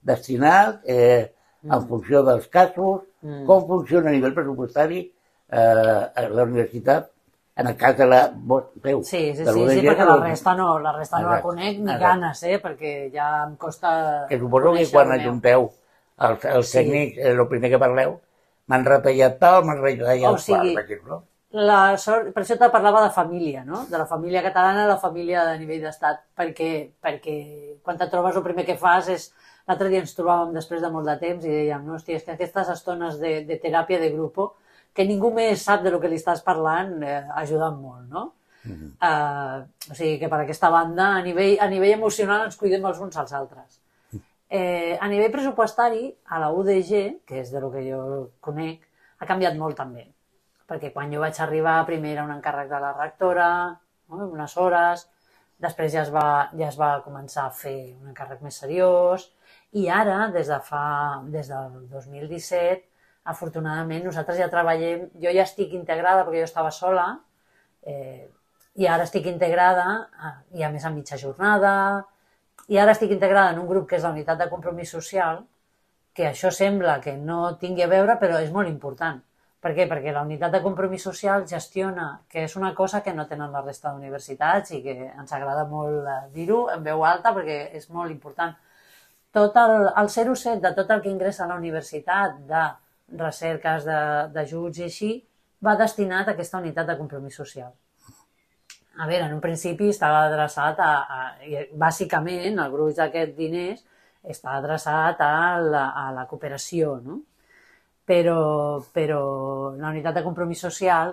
[0.00, 1.76] destinat eh, uh -huh.
[1.76, 3.02] en funció dels casos?
[3.22, 3.46] Uh -huh.
[3.46, 5.00] Com funciona a nivell pressupostari
[5.50, 7.10] eh, la universitat
[7.56, 8.32] en el cas de la
[8.74, 11.78] veu, sí, sí, de sí, sí, perquè la resta no, la resta no la conec
[11.78, 12.04] ni Exacte.
[12.04, 15.72] ganes, eh, perquè ja em costa Que suposo que quan ajunteu
[16.18, 16.78] els, els sí.
[16.78, 18.20] tècnics, el primer que parleu,
[18.68, 21.24] m'han retallat tal, m'han retallat o sigui, quart, no?
[21.58, 23.84] La sort, per això te parlava de família, no?
[23.90, 26.70] de la família catalana la família de nivell d'estat, perquè,
[27.02, 27.36] perquè
[27.82, 29.30] quan te trobes el primer que fas és...
[29.68, 32.32] L'altre dia ens trobàvem després de molt de temps i dèiem, no, hòstia, és que
[32.32, 34.38] aquestes estones de, de teràpia de grup,
[34.96, 38.22] que ningú més sap de lo que li estàs parlant, eh, ajuden molt, no?
[38.64, 38.88] Uh -huh.
[39.08, 42.98] uh, o sigui que per aquesta banda, a nivell, a nivell emocional, ens cuidem els
[42.98, 43.82] uns als altres.
[44.48, 48.80] Eh, a nivell pressupostari, a la UDG, que és de lo que jo conec,
[49.18, 50.06] ha canviat molt també.
[50.68, 53.48] Perquè quan jo vaig arribar, primer era un encàrrec de la rectora,
[54.12, 54.26] no?
[54.28, 55.06] unes hores,
[55.64, 59.24] després ja es, va, ja es va començar a fer un encàrrec més seriós,
[59.80, 60.84] i ara, des de fa,
[61.34, 62.84] des del 2017,
[63.32, 67.08] afortunadament nosaltres ja treballem, jo ja estic integrada perquè jo estava sola,
[67.82, 68.28] eh,
[68.78, 69.88] i ara estic integrada,
[70.54, 71.74] i a més a mitja jornada,
[72.68, 75.42] i ara estic integrada en un grup que és la unitat de compromís social,
[76.14, 79.20] que això sembla que no tingui a veure, però és molt important.
[79.58, 79.88] Per què?
[79.90, 83.62] Perquè la unitat de compromís social gestiona, que és una cosa que no tenen la
[83.64, 88.14] resta d'universitats i que ens agrada molt eh, dir-ho en veu alta perquè és molt
[88.14, 88.54] important.
[89.34, 92.62] Tot el, el 0,7 de tot el que ingressa a la universitat, de
[93.24, 93.84] recerques,
[94.36, 95.10] d'ajuts i així,
[95.64, 97.72] va destinat a aquesta unitat de compromís social.
[98.98, 103.82] A veure, en un principi estava adreçat a, a, a bàsicament, el gruix d'aquests diners
[104.34, 107.20] està adreçat a la, a la cooperació, no?
[108.08, 108.40] Però,
[108.94, 109.22] però
[109.76, 111.12] la unitat de compromís social,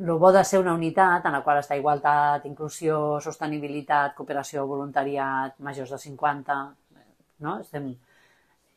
[0.00, 5.56] el bo de ser una unitat en la qual està igualtat, inclusió, sostenibilitat, cooperació, voluntariat,
[5.60, 6.58] majors de 50,
[7.44, 7.58] no?
[7.60, 7.92] Estem...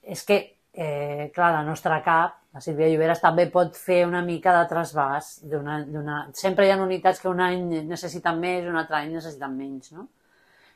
[0.04, 0.39] És que
[0.73, 5.32] eh, clar, la nostra cap, la Sílvia Lloberes, també pot fer una mica de trasbàs.
[5.60, 6.21] Una...
[6.34, 10.08] Sempre hi ha unitats que un any necessiten més un altre any necessiten menys, no?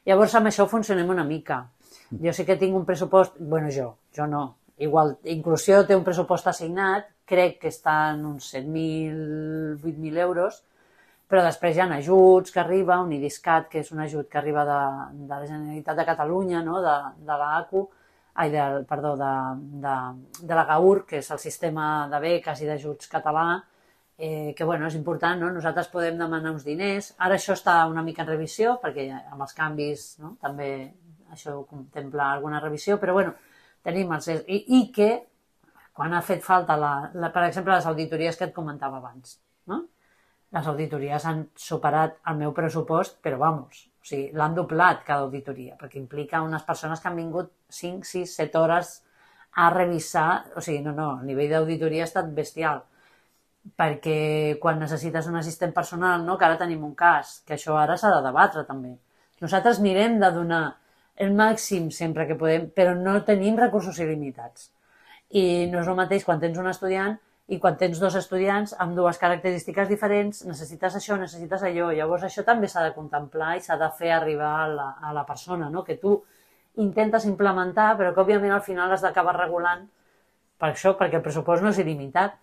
[0.06, 1.64] Llavors, amb això funcionem una mica.
[2.24, 3.40] Jo sí que tinc un pressupost...
[3.40, 4.44] bueno, jo, jo no.
[4.82, 10.64] Igual, Inclusió té un pressupost assignat, crec que està en uns 7.000, 8.000 euros,
[11.30, 14.66] però després hi ha ajuts que arriba, un IDISCAT, que és un ajut que arriba
[14.70, 14.80] de,
[15.28, 16.82] de la Generalitat de Catalunya, no?
[16.82, 17.86] de, de l'ACU,
[18.34, 19.34] ai, del, perdó, de,
[19.86, 19.96] de,
[20.42, 23.48] de la GAUR, que és el sistema de beques i d'ajuts català,
[24.18, 25.52] eh, que bueno, és important, no?
[25.54, 27.14] nosaltres podem demanar uns diners.
[27.18, 30.36] Ara això està una mica en revisió, perquè amb els canvis no?
[30.42, 30.70] també
[31.34, 33.34] això contempla alguna revisió, però bueno,
[33.86, 34.30] tenim els...
[34.30, 35.12] I, i que
[35.94, 39.38] quan ha fet falta, la, la, per exemple, les auditories que et comentava abans,
[39.70, 39.84] no?
[40.54, 45.78] les auditories han superat el meu pressupost, però vamos, o sigui, l'han doblat cada auditoria,
[45.80, 48.92] perquè implica unes persones que han vingut 5, 6, 7 hores
[49.64, 52.84] a revisar, o sigui, no, no, el nivell d'auditoria ha estat bestial,
[53.80, 57.98] perquè quan necessites un assistent personal, no, que ara tenim un cas, que això ara
[57.98, 58.96] s'ha de debatre també.
[59.42, 60.64] Nosaltres mirem de donar
[61.16, 64.72] el màxim sempre que podem, però no tenim recursos il·limitats.
[65.30, 67.18] I no és el mateix quan tens un estudiant
[67.54, 71.92] i quan tens dos estudiants amb dues característiques diferents, necessites això, necessites allò.
[71.92, 75.26] Llavors això també s'ha de contemplar i s'ha de fer arribar a la, a la
[75.28, 75.84] persona, no?
[75.84, 76.16] que tu
[76.82, 79.86] intentes implementar, però que òbviament al final has d'acabar regulant
[80.58, 82.40] per això, perquè el pressupost no és il·limitat.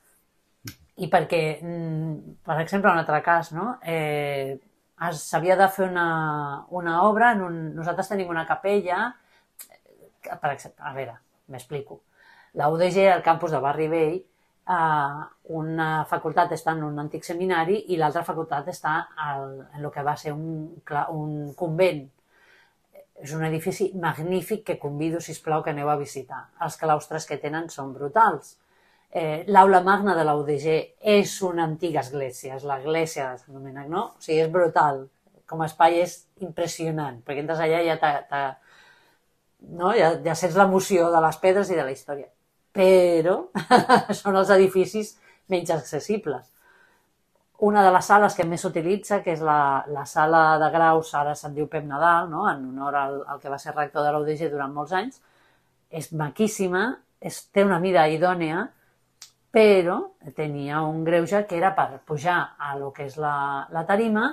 [1.00, 3.78] I perquè, mm, per exemple, un altre cas, no?
[3.83, 4.59] eh,
[5.16, 6.06] s'havia de fer una,
[6.76, 9.06] una obra, en un, nosaltres tenim una capella,
[10.28, 11.16] per exemple, a veure,
[11.48, 12.02] m'explico.
[12.60, 15.24] La UDG, al campus de Barri Vell, eh,
[15.60, 20.04] una facultat està en un antic seminari i l'altra facultat està al, en el que
[20.06, 20.48] va ser un,
[21.16, 22.08] un convent.
[23.20, 26.46] És un edifici magnífic que convido, si plau que aneu a visitar.
[26.64, 28.56] Els claustres que tenen són brutals.
[29.11, 30.66] Eh, L'aula magna de la UDG
[31.16, 34.05] és una antiga església, és l'església de Sant Domènec, no?
[34.16, 35.07] O sigui, és brutal.
[35.51, 38.42] Com a espai és impressionant, perquè entres allà i ja, ta, ta,
[39.81, 39.90] no?
[39.99, 42.31] ja, ja sents l'emoció de les pedres i de la història
[42.73, 43.37] però
[44.20, 45.16] són els edificis
[45.51, 46.46] menys accessibles.
[47.66, 51.35] Una de les sales que més s'utilitza, que és la, la sala de graus, ara
[51.37, 52.46] se'n diu Pep Nadal, no?
[52.49, 55.20] en honor al, al que va ser rector de l'UDG durant molts anys,
[55.90, 56.87] és maquíssima,
[57.20, 58.64] és, té una mida idònea,
[59.50, 59.98] però
[60.36, 64.28] tenia un greuge que era per pujar a lo que és la, la tarima,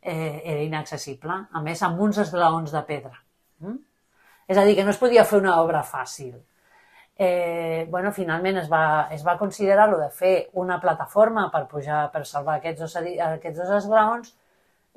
[0.00, 3.16] eh, era inaccessible, a més amb uns esglaons de pedra.
[3.64, 3.80] Mm?
[4.50, 6.38] És a dir, que no es podia fer una obra fàcil
[7.22, 12.06] eh, bueno, finalment es va, es va considerar lo de fer una plataforma per pujar,
[12.14, 14.30] per salvar aquests dos, aquests dos esglaons.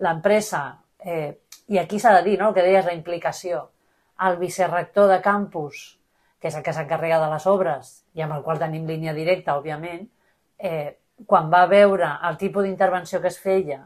[0.05, 0.61] L'empresa,
[1.03, 1.33] eh,
[1.67, 3.59] i aquí s'ha de dir, no?, el que deies, la implicació,
[4.29, 5.83] el vicerrector de campus,
[6.43, 9.53] que és el que s'encarrega de les obres i amb el qual tenim línia directa,
[9.55, 10.01] òbviament,
[10.59, 13.77] eh, quan va veure el tipus d'intervenció que es feia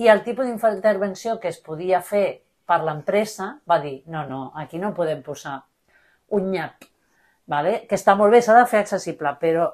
[0.00, 4.80] i el tipus d'intervenció que es podia fer per l'empresa, va dir, no, no, aquí
[4.80, 5.58] no podem posar
[6.32, 6.88] un nyap
[7.46, 7.82] vale?
[7.84, 9.68] que està molt bé, s'ha de fer accessible, però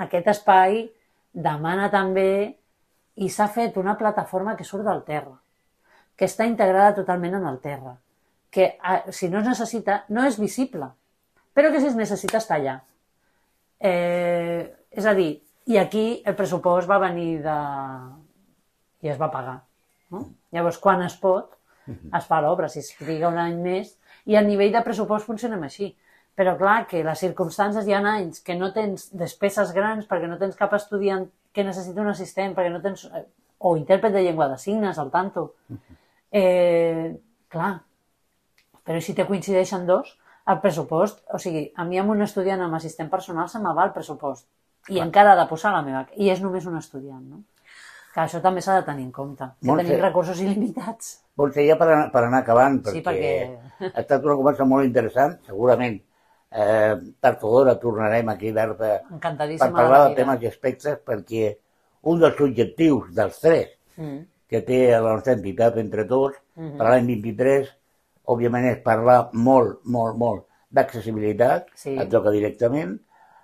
[0.00, 0.86] aquest espai
[1.32, 2.56] demana també
[3.20, 5.36] i s'ha fet una plataforma que surt del terra,
[6.16, 7.98] que està integrada totalment en el terra,
[8.48, 8.72] que
[9.12, 10.88] si no es necessita, no és visible,
[11.54, 12.78] però que si es necessita està allà.
[13.82, 15.32] Eh, és a dir,
[15.66, 17.56] i aquí el pressupost va venir de...
[19.02, 19.58] i es va pagar.
[20.14, 20.28] No?
[20.54, 21.56] Llavors, quan es pot,
[21.88, 22.68] es fa l'obra.
[22.70, 23.96] Si es triga un any més,
[24.30, 25.92] i a nivell de pressupost funcionem així.
[26.38, 30.38] Però clar, que les circumstàncies hi ha anys que no tens despeses grans perquè no
[30.40, 33.04] tens cap estudiant que necessiti un assistent, perquè no tens...
[33.58, 35.52] o intèrpret de llengua de signes, al tanto.
[36.32, 37.12] Eh,
[37.52, 37.74] clar,
[38.82, 42.74] però si te coincideixen dos, el pressupost, o sigui, a mi amb un estudiant amb
[42.74, 44.46] assistent personal se me va el pressupost.
[44.88, 45.06] I Clar.
[45.06, 46.06] encara ha de posar la meva.
[46.16, 47.42] I és només un estudiant, no?
[48.14, 49.44] Que això també s'ha de tenir en compte.
[49.60, 49.86] Que Montse.
[49.86, 51.20] tenim recursos il·limitats.
[51.36, 54.84] Potser ja per anar, per anar acabant, perquè, Sí, perquè- ha estat una conversa molt
[54.84, 56.00] interessant, segurament
[56.54, 60.46] eh, tard o d'hora tornarem aquí a veure per Encantadíssima parlar la de temes i
[60.46, 61.56] aspectes, perquè
[62.02, 64.18] un dels objectius dels tres Mm.
[64.48, 66.76] que té la nostra entitat entre tots Mhm.
[66.76, 67.70] per a l'any 23,
[68.26, 71.96] òbviament és parlar molt, molt, molt d'accessibilitat, Sí.
[71.98, 72.98] et toca directament,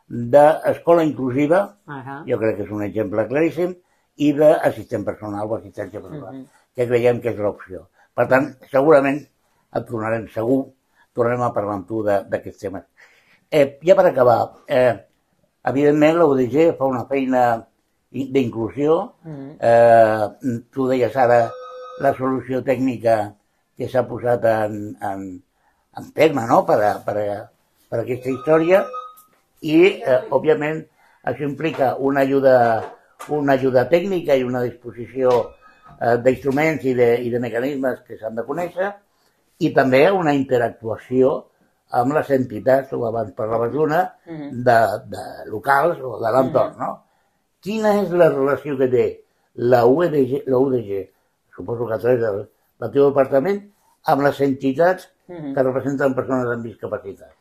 [0.08, 2.22] d'escola inclusiva, Ahà.
[2.26, 3.74] jo crec que és un exemple claríssim,
[4.16, 6.46] i d'assistent personal o assistència personal, Mhm.
[6.74, 7.88] que creiem que és l'opció.
[8.14, 9.20] Per tant, segurament
[9.74, 10.72] et tornarem, segur,
[11.12, 12.82] tornarem a parlar amb tu d'aquests temes.
[13.50, 14.94] Eh, ja per acabar, eh,
[15.64, 17.66] evidentment la UDG fa una feina
[18.10, 19.56] d'inclusió, Mhm.
[19.60, 20.28] eh,
[20.72, 21.50] tu deies ara
[22.00, 23.34] la solució tècnica
[23.78, 24.78] que s'ha posat en,
[25.10, 25.24] en,
[25.98, 26.64] en terme no?
[26.66, 27.40] per, a, per, a,
[27.88, 28.84] per a aquesta història
[29.62, 30.84] i, eh, òbviament,
[31.30, 32.56] això implica una ajuda,
[33.34, 38.38] una ajuda tècnica i una disposició eh, d'instruments i, de, i de mecanismes que s'han
[38.38, 38.90] de conèixer
[39.64, 41.36] i també una interactuació
[41.98, 44.62] amb les entitats, o abans parlaves d'una, Mhm.
[44.62, 46.90] de, de locals o de l'entorn, no?
[47.64, 49.06] Quina és la relació que té
[49.72, 51.08] la UDG, la UDG
[51.56, 52.42] suposo que a través del,
[52.78, 53.62] del teu departament,
[54.06, 55.54] amb les entitats Mhm.
[55.54, 57.34] que representen persones amb discapacitat?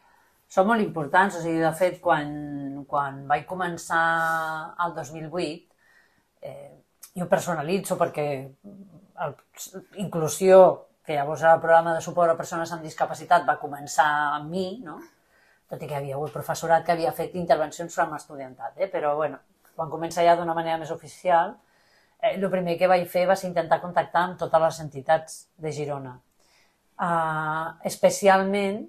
[0.47, 5.67] Són molt importants, o sigui, de fet, quan, quan vaig començar el 2008,
[6.41, 6.83] eh,
[7.15, 8.27] jo personalitzo perquè
[9.25, 9.35] el,
[9.95, 14.49] inclusió, que llavors era el programa de suport a persones amb discapacitat, va començar amb
[14.51, 14.99] mi, no?
[15.67, 18.87] tot i que havia hagut professorat que havia fet intervencions sobre l'estudiantat, eh?
[18.91, 19.39] però bueno,
[19.75, 21.57] quan comença ja d'una manera més oficial,
[22.21, 25.71] eh, el primer que vaig fer va ser intentar contactar amb totes les entitats de
[25.71, 26.17] Girona.
[26.97, 28.79] Uh, especialment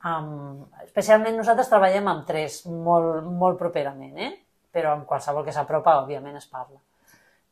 [0.00, 4.34] amb, especialment nosaltres treballem amb tres molt, molt properament, eh?
[4.70, 6.78] però amb qualsevol que s'apropa, òbviament, es parla.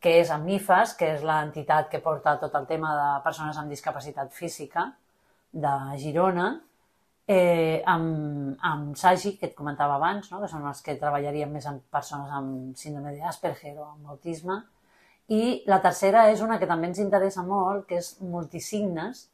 [0.00, 3.72] Que és amb MIFAS, que és l'entitat que porta tot el tema de persones amb
[3.72, 4.90] discapacitat física
[5.52, 6.50] de Girona,
[7.26, 10.40] eh, amb, amb SAGI, que et comentava abans, no?
[10.42, 14.61] que són els que treballarien més amb persones amb síndrome d'Asperger o amb autisme,
[15.29, 19.25] i la tercera és una que també ens interessa molt, que és Multisignes,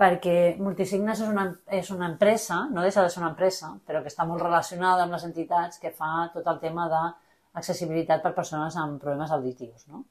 [0.00, 1.44] perquè Multisignes és una,
[1.80, 5.12] és una empresa, no deixa de ser una empresa, però que està molt relacionada amb
[5.16, 9.84] les entitats que fa tot el tema d'accessibilitat per persones amb problemes auditius.
[9.92, 10.06] No?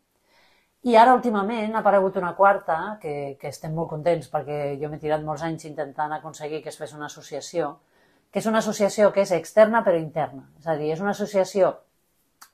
[0.88, 5.02] I ara, últimament, ha aparegut una quarta, que, que estem molt contents perquè jo m'he
[5.02, 7.74] tirat molts anys intentant aconseguir que es fes una associació,
[8.32, 10.46] que és una associació que és externa però interna.
[10.62, 11.74] És a dir, és una associació,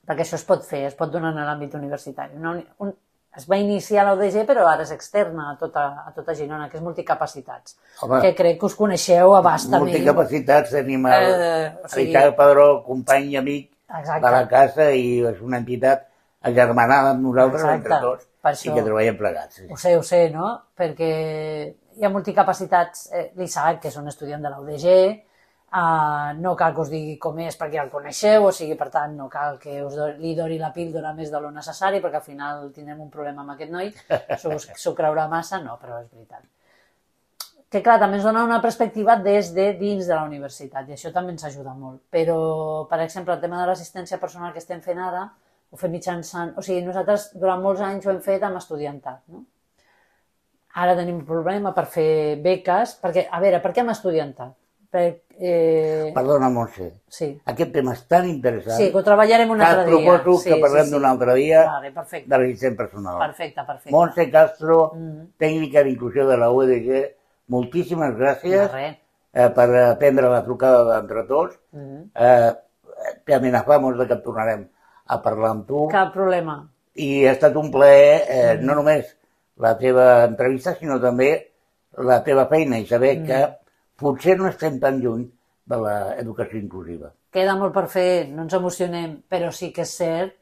[0.08, 2.36] perquè això es pot fer, es pot donar en l'àmbit universitari.
[2.38, 2.94] Una, un,
[3.36, 6.84] es va iniciar l'ODG, però ara és externa a tota, a tota Girona, que és
[6.84, 7.78] multicapacitats.
[8.02, 9.84] Home, que crec que us coneixeu a bastament.
[9.90, 14.26] multicapacitats tenim el, Eh, o sigui- Ricard Padró, company i amic Exacte.
[14.26, 16.08] de la casa i és una entitat
[16.42, 18.74] agermanada amb nosaltres Exacte, entre tots per i això.
[18.76, 19.56] que treballem plegats.
[19.56, 19.68] Sí.
[19.72, 20.62] Ho sé, ho sé, no?
[20.78, 24.60] Perquè hi ha multicapacitats, eh, l'Isaac, que és un estudiant de la
[25.76, 29.16] Eh, no cal que us digui com és perquè el coneixeu, o sigui, per tant,
[29.20, 32.70] no cal que us li doni la píldora més de lo necessari, perquè al final
[32.76, 33.90] tindrem un problema amb aquest noi,
[34.40, 36.46] s'ho creurà massa, no, però és veritat.
[37.76, 41.12] Que clar, també ens dona una perspectiva des de dins de la universitat, i això
[41.12, 42.06] també ens ajuda molt.
[42.14, 42.38] Però,
[42.88, 45.26] per exemple, el tema de l'assistència personal que estem fent ara,
[45.76, 46.54] ho fem mitjançant...
[46.56, 49.44] O sigui, nosaltres durant molts anys ho hem fet amb estudiantat, no?
[50.80, 54.56] Ara tenim un problema per fer beques, perquè, a veure, per què amb estudiantat?
[54.96, 55.06] Per,
[55.40, 57.30] eh, Perdona, Montse, sí.
[57.46, 60.14] aquest tema és tan interessant sí, que ho treballarem un que altre dia.
[60.14, 63.18] proposo sí, que parlem sí, d'un altre dia Vale, perfecte, de l'assistent personal.
[63.20, 63.92] perfecte, perfecte.
[63.92, 65.28] Montse Castro, Mhm.
[65.38, 67.16] tècnica d'inclusió de la UDG,
[67.48, 68.70] moltíssimes gràcies
[69.34, 71.60] eh, per atendre la trucada d'entre tots.
[71.72, 72.12] Mhm.
[72.16, 72.54] Eh,
[73.26, 74.68] te amenazamos de que et tornarem
[75.08, 75.88] a parlar amb tu.
[75.90, 76.68] Cap problema.
[76.96, 78.66] I ha estat un plaer, eh, Mm.
[78.66, 79.18] no només
[79.58, 81.52] la teva entrevista, sinó també
[81.98, 83.26] la teva feina i saber Mm.
[83.26, 83.58] que
[84.00, 85.26] potser no estem tan lluny
[85.66, 87.12] de l'educació inclusiva.
[87.32, 90.36] Queda molt per fer, no ens emocionem, però sí que és cert,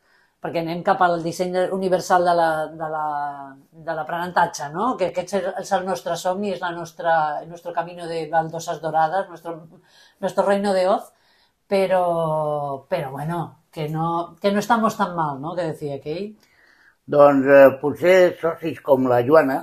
[0.43, 4.97] perquè anem cap al disseny universal de la- de la- de l'aprenentatge, no?
[4.97, 9.29] que aquest és- el nostre somni, és la nostra, el nostre camino de baldosas doradas,
[9.29, 9.67] nuestro,
[10.19, 11.13] nuestro reino de Oz,
[11.67, 15.55] pero, pero bueno, que no, que no estamos tan mal, ¿no?
[15.55, 16.35] que decía aquell.
[17.05, 19.57] Doncs eh, potser socis com la Joana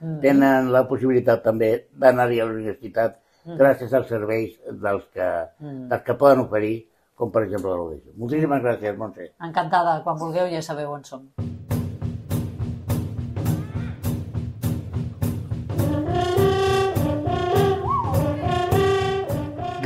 [0.00, 0.20] mm.
[0.20, 3.18] tenen la possibilitat també d'anar-hi a la universitat.
[3.54, 5.26] Gràcies als serveis dels que,
[5.62, 5.88] mm.
[5.92, 6.76] dels que poden oferir,
[7.16, 8.10] com per exemple la l'Odeja.
[8.18, 9.30] Moltíssimes gràcies, Montse.
[9.46, 11.28] Encantada, quan vulgueu ja sabeu on som.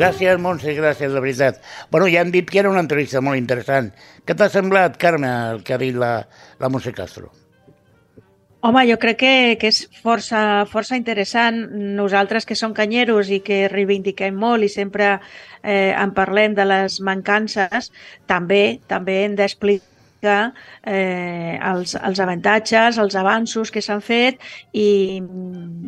[0.00, 1.60] Gràcies, Montse, gràcies, de veritat.
[1.92, 3.92] Bueno, ja han dit que era una entrevista molt interessant.
[4.24, 6.14] Què t'ha semblat, Carme, el que ha dit la,
[6.58, 7.28] la Montse Castro?
[8.62, 11.62] Home, jo crec que, que és força, força interessant.
[11.96, 16.98] Nosaltres que som canyeros i que reivindiquem molt i sempre eh, en parlem de les
[17.00, 17.88] mancances,
[18.28, 19.88] també també hem d'explicar
[20.20, 20.52] explicar
[20.84, 24.38] eh, els, els avantatges, els avanços que s'han fet
[24.72, 25.22] i,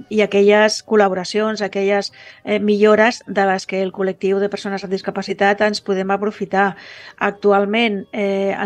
[0.09, 2.13] i aquelles col·laboracions, aquelles
[2.45, 6.77] eh, millores de les que el col·lectiu de persones amb discapacitat ens podem aprofitar.
[7.19, 8.57] Actualment, eh,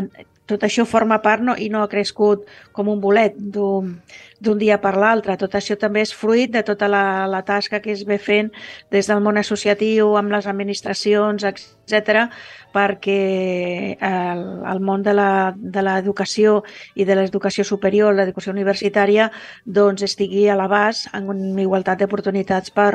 [0.47, 4.94] tot això forma part no, i no ha crescut com un bolet d'un dia per
[4.97, 5.36] l'altre.
[5.40, 8.53] Tot això també és fruit de tota la, la tasca que es ve fent
[8.94, 12.30] des del món associatiu, amb les administracions, etc
[12.76, 16.59] perquè el, el món de l'educació
[16.94, 19.30] i de l'educació superior, l'educació universitària,
[19.64, 21.30] doncs estigui a l'abast en
[21.62, 22.92] igualtat d'oportunitats per,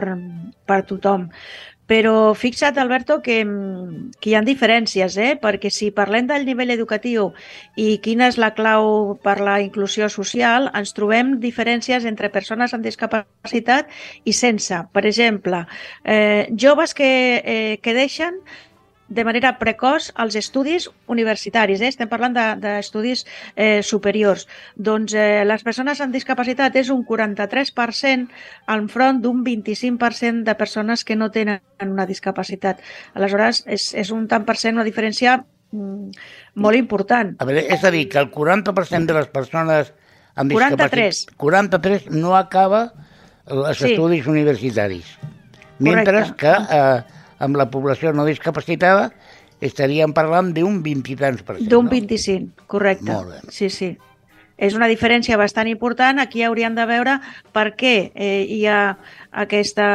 [0.70, 1.30] per tothom.
[1.92, 3.42] Però fixa't, Alberto, que,
[4.24, 5.34] que hi ha diferències, eh?
[5.42, 7.26] perquè si parlem del nivell educatiu
[7.76, 12.88] i quina és la clau per la inclusió social, ens trobem diferències entre persones amb
[12.88, 13.92] discapacitat
[14.24, 14.80] i sense.
[14.96, 15.66] Per exemple,
[16.06, 17.12] eh, joves que,
[17.44, 18.39] eh, que deixen
[19.12, 21.82] de manera precoç als estudis universitaris.
[21.84, 21.89] Eh?
[21.91, 24.47] Estem parlant d'estudis de, eh, superiors.
[24.76, 28.32] Doncs eh, les persones amb discapacitat és un 43%
[28.72, 32.80] enfront d'un 25% de persones que no tenen una discapacitat.
[33.14, 36.12] Aleshores, és, és un tant per cent, una diferència mm,
[36.55, 37.36] molt important.
[37.43, 39.91] A veure, és a dir, que el 40% de les persones
[40.36, 40.88] amb discapacitat...
[40.88, 41.24] 43.
[41.36, 42.86] 43 no acaba
[43.51, 43.91] els sí.
[43.91, 45.18] estudis universitaris.
[45.82, 46.38] Mentre Correcte.
[46.39, 49.10] que eh, amb la població no discapacitada
[49.62, 51.68] estaríem parlant d'un 20 i tants per cent.
[51.70, 53.10] D'un 25, correcte.
[53.12, 53.42] Molt bé.
[53.54, 53.92] Sí, sí.
[54.62, 56.22] És una diferència bastant important.
[56.22, 57.18] Aquí hauríem de veure
[57.55, 58.95] per què eh, hi ha
[59.32, 59.88] aquesta,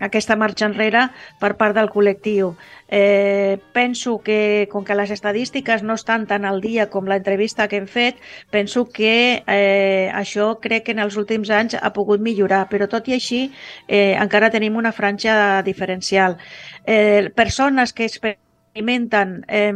[0.00, 1.10] aquesta marxa enrere
[1.40, 2.54] per part del col·lectiu.
[2.88, 7.80] Eh, penso que, com que les estadístiques no estan tan al dia com l'entrevista que
[7.80, 8.22] hem fet,
[8.54, 13.10] penso que eh, això crec que en els últims anys ha pogut millorar, però tot
[13.10, 13.42] i així
[13.88, 16.38] eh, encara tenim una franja diferencial.
[16.86, 19.72] Eh, persones que experimenten eh,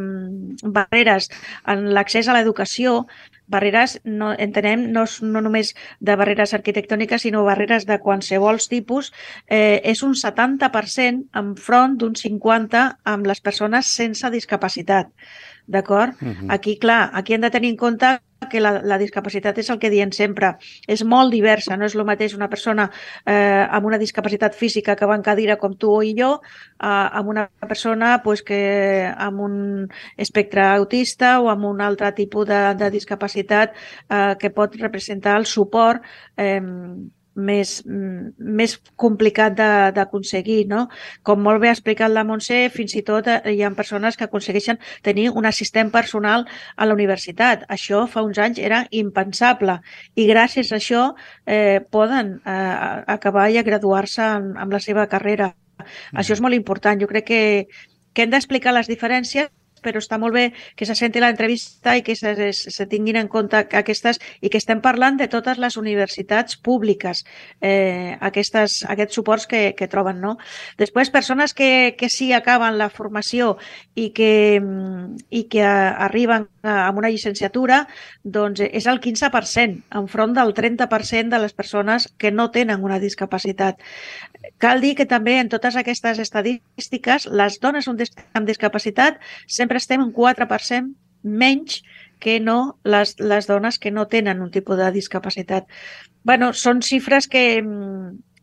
[0.62, 1.30] barreres
[1.66, 3.08] en l'accés a l'educació
[3.50, 9.12] barreres, no, entenem, no, no només de barreres arquitectòniques, sinó barreres de qualsevol tipus,
[9.46, 15.10] eh, és un 70% enfront d'un 50% amb les persones sense discapacitat.
[15.70, 16.18] D'acord?
[16.20, 16.54] Uh -huh.
[16.56, 18.18] Aquí, clar, aquí hem de tenir en compte
[18.50, 20.56] que la, la discapacitat és el que diem sempre,
[20.88, 22.90] és molt diversa, no és el mateix una persona
[23.26, 26.86] eh, amb una discapacitat física que va en cadira com tu i jo, eh,
[27.20, 29.54] amb una persona pues, que amb un
[30.16, 33.74] espectre autista o amb un altre tipus de, de discapacitat
[34.08, 36.02] eh, que pot representar el suport
[36.36, 36.60] eh,
[37.48, 39.56] més, mm, més complicat
[39.96, 40.66] d'aconseguir.
[40.70, 40.86] No?
[41.22, 44.26] Com molt bé ha explicat la Montse, fins i tot eh, hi ha persones que
[44.28, 47.64] aconsegueixen tenir un assistent personal a la universitat.
[47.68, 49.80] Això fa uns anys era impensable
[50.14, 51.06] i gràcies a això
[51.46, 55.54] eh, poden eh, acabar i graduar-se amb la seva carrera.
[55.78, 56.20] Mm.
[56.20, 57.00] Això és molt important.
[57.00, 57.42] Jo crec que,
[58.12, 59.50] que hem d'explicar les diferències
[59.82, 63.28] però està molt bé que se senti l'entrevista i que se, se, se tinguin en
[63.28, 67.24] compte aquestes i que estem parlant de totes les universitats públiques,
[67.60, 70.20] eh, aquestes, aquests suports que, que troben.
[70.20, 70.36] No?
[70.78, 73.56] Després, persones que, que sí acaben la formació
[73.94, 74.60] i que,
[75.30, 77.84] i que arriben amb una llicenciatura,
[78.24, 83.80] doncs és el 15%, enfront del 30% de les persones que no tenen una discapacitat.
[84.60, 90.12] Cal dir que també en totes aquestes estadístiques les dones amb discapacitat sempre estem un
[90.16, 91.82] 4% menys
[92.20, 95.66] que no les, les dones que no tenen un tipus de discapacitat.
[96.22, 97.62] bueno, són xifres que,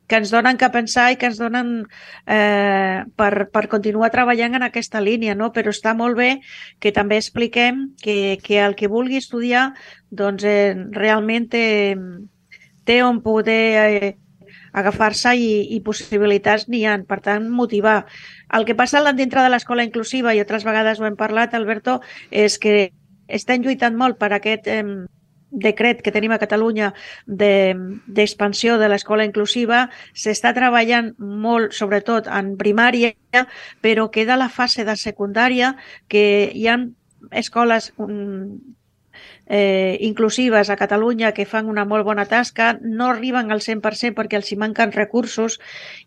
[0.07, 1.85] que ens donen que pensar i que ens donen
[2.25, 5.51] eh, per, per continuar treballant en aquesta línia, no?
[5.53, 6.39] però està molt bé
[6.79, 9.73] que també expliquem que, que el que vulgui estudiar
[10.09, 11.67] doncs, eh, realment té,
[12.87, 14.15] té on poder eh,
[14.79, 17.05] agafar-se i, i possibilitats n'hi han.
[17.09, 17.99] Per tant, motivar.
[18.53, 21.99] El que passa dintre de l'escola inclusiva, i altres vegades ho hem parlat, Alberto,
[22.31, 22.91] és que
[23.27, 24.83] estem lluitant molt per aquest eh,
[25.51, 26.91] decret que tenim a Catalunya
[27.25, 29.87] d'expansió de, de l'escola inclusiva.
[30.13, 33.13] S'està treballant molt, sobretot en primària,
[33.81, 35.75] però queda la fase de secundària
[36.07, 36.79] que hi ha
[37.31, 37.91] escoles
[39.49, 44.37] eh, inclusives a Catalunya que fan una molt bona tasca, no arriben al 100% perquè
[44.39, 45.59] els hi manquen recursos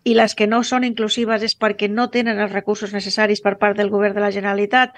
[0.05, 3.78] i les que no són inclusives és perquè no tenen els recursos necessaris per part
[3.78, 4.95] del govern de la Generalitat.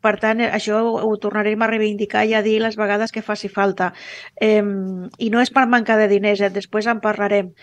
[0.00, 3.92] Per tant, això ho tornarem a reivindicar i a dir les vegades que faci falta.
[4.40, 6.52] Eh, I no és per manca de diners, eh?
[6.52, 7.54] després en parlarem.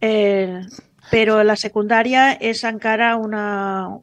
[0.00, 0.62] Eh,
[1.10, 3.44] però la secundària és encara una,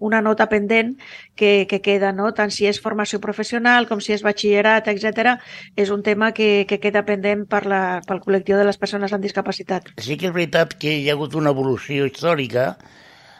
[0.04, 0.96] una nota pendent
[1.40, 2.34] que, que queda, no?
[2.36, 5.38] tant si és formació professional com si és batxillerat, etc.
[5.76, 9.24] és un tema que, que queda pendent per la, pel col·lectiu de les persones amb
[9.24, 9.94] discapacitat.
[10.04, 12.74] Sí que és veritat que hi ha hagut una evolució històrica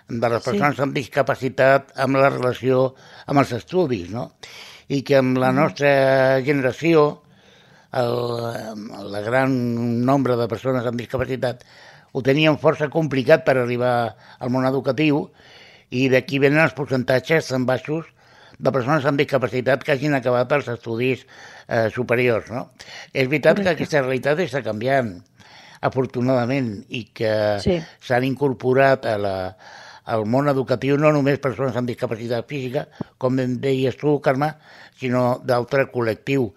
[0.08, 0.84] de les persones sí.
[0.86, 2.94] amb discapacitat amb la relació
[3.28, 4.30] amb els estudis, no?
[4.88, 5.58] I que amb la mm.
[5.60, 5.90] nostra
[6.48, 7.08] generació,
[7.98, 8.14] el,
[9.02, 9.52] el gran
[10.08, 11.66] nombre de persones amb discapacitat
[12.18, 13.94] ho tenien força complicat per arribar
[14.42, 15.28] al món educatiu
[15.94, 18.10] i d'aquí venen els percentatges tan baixos
[18.58, 22.50] de persones amb discapacitat que hagin acabat els estudis eh, superiors.
[22.50, 22.72] No?
[23.14, 23.68] És veritat Correcte.
[23.68, 25.14] que aquesta realitat està canviant,
[25.86, 28.32] afortunadament, i que s'han sí.
[28.32, 29.36] incorporat a la,
[30.08, 32.88] al món educatiu no només persones amb discapacitat física,
[33.20, 34.54] com deies tu, Carme,
[34.98, 36.50] sinó d'altre col·lectiu.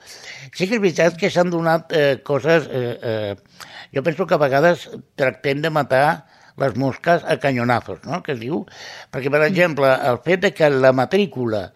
[0.55, 4.42] Sí que és veritat que s'han donat eh, coses eh, eh, jo penso que a
[4.42, 4.88] vegades
[5.18, 6.26] tractem de matar
[6.61, 8.22] les mosques a canyonazos, no?
[8.22, 8.64] que es diu,
[9.11, 11.70] perquè, per exemple, el fet de que la matrícula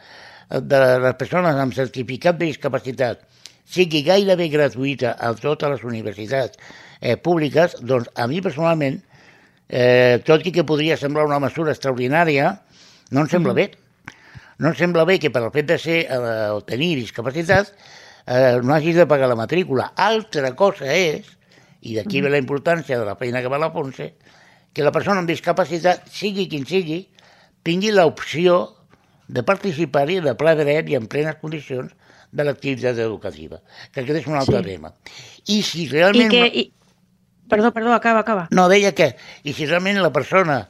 [0.51, 3.25] de les persones amb certificat de discapacitat
[3.65, 6.61] sigui gairebé gratuïta a totes les universitats
[7.01, 9.01] eh, públiques, doncs a mi personalment,
[9.75, 12.53] eh, tot i que podria semblar una mesura extraordinària,
[13.11, 13.59] no em sembla mm.
[13.59, 14.15] bé.
[14.63, 18.61] No em sembla bé que per al fet de ser eh, o tenir discapacitat eh,
[18.63, 19.91] no hagis de pagar la matrícula.
[19.99, 21.33] Altra cosa és
[21.85, 24.15] i d'aquí ve la importància de la feina que va la Ponce,
[24.73, 27.03] que la persona amb discapacitat, sigui quin sigui,
[27.67, 28.63] tingui l'opció
[29.29, 31.93] de participar-hi de ple dret i en plenes condicions
[32.35, 33.61] de l'activitat educativa,
[33.93, 34.71] que aquest és un altre sí.
[34.71, 34.95] tema.
[35.53, 36.33] I si realment...
[36.33, 36.65] I que, i...
[37.49, 38.49] Perdó, perdó, acaba, acaba.
[38.51, 39.15] No, deia que,
[39.45, 40.65] i si realment la persona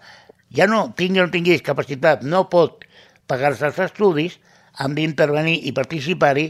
[0.54, 2.86] ja no tingui o no tingui discapacitat, no pot
[3.30, 4.38] pagar-se els estudis,
[4.78, 6.48] han d'intervenir i participar-hi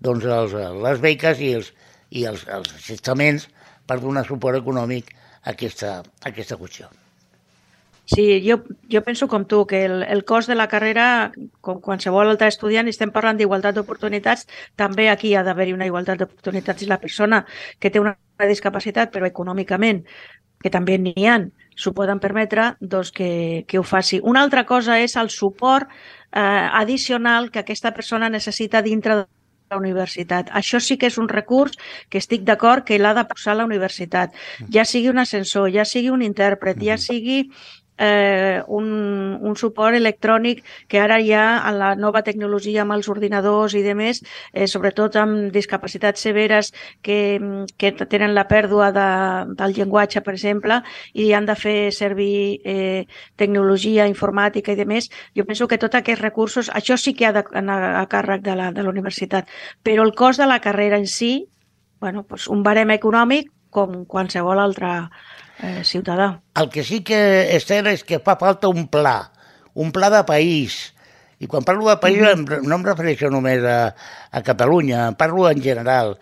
[0.00, 0.54] doncs, els,
[0.84, 1.72] les beques i els,
[2.10, 3.48] i els, els assestaments
[3.86, 6.90] per donar suport econòmic a aquesta, a aquesta qüestió.
[8.06, 12.30] Sí, jo, jo penso com tu, que el, el cost de la carrera, com qualsevol
[12.30, 14.46] altre estudiant, estem parlant d'igualtat d'oportunitats,
[14.78, 17.42] també aquí ha d'haver-hi una igualtat d'oportunitats i la persona
[17.82, 18.14] que té una
[18.46, 20.04] discapacitat, però econòmicament,
[20.62, 21.40] que també n'hi ha,
[21.74, 24.20] s'ho poden permetre, doncs que, que ho faci.
[24.22, 29.24] Una altra cosa és el suport eh, addicional que aquesta persona necessita dintre
[29.70, 30.50] la universitat.
[30.54, 31.74] Això sí que és un recurs
[32.08, 34.34] que estic d'acord que l'ha de posar la universitat.
[34.72, 37.48] Ja sigui un ascensor, ja sigui un intèrpret, ja sigui
[37.98, 43.74] eh, un, un suport electrònic que ara ha en la nova tecnologia amb els ordinadors
[43.74, 44.22] i demés,
[44.52, 46.72] eh, sobretot amb discapacitats severes
[47.02, 47.38] que,
[47.76, 49.08] que tenen la pèrdua de,
[49.56, 50.80] del llenguatge, per exemple,
[51.14, 55.10] i han de fer servir eh, tecnologia informàtica i demés.
[55.36, 58.70] Jo penso que tots aquests recursos, això sí que ha d'anar a càrrec de la,
[58.72, 59.48] de la universitat,
[59.82, 61.46] però el cost de la carrera en si,
[62.00, 65.10] bueno, doncs un barem econòmic com qualsevol altra
[65.62, 66.40] eh, ciutadà.
[66.54, 67.18] El que sí que
[67.54, 69.32] és cert és que fa falta un pla,
[69.74, 70.92] un pla de país.
[71.36, 72.62] I quan parlo de país mm -hmm.
[72.64, 73.94] no em refereixo només a,
[74.32, 76.18] a Catalunya, parlo en general.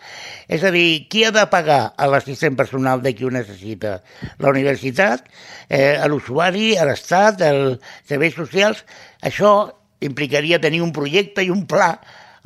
[0.48, 4.02] És a dir, qui ha de pagar a l'assistent personal de qui ho necessita?
[4.38, 5.22] La universitat,
[5.68, 8.84] eh, l'usuari, l'Estat, els serveis socials?
[9.22, 12.00] Això implicaria tenir un projecte i un pla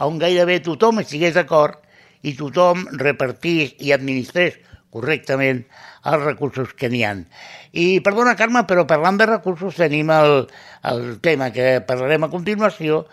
[0.06, 1.80] on gairebé tothom estigués d'acord
[2.22, 4.58] i tothom repartís i administrés
[4.94, 5.64] correctament
[6.08, 7.24] els recursos que n'hi han.
[7.72, 10.46] I perdona, Carme, però parlant de recursos tenim el,
[10.90, 13.04] el tema que parlarem a continuació,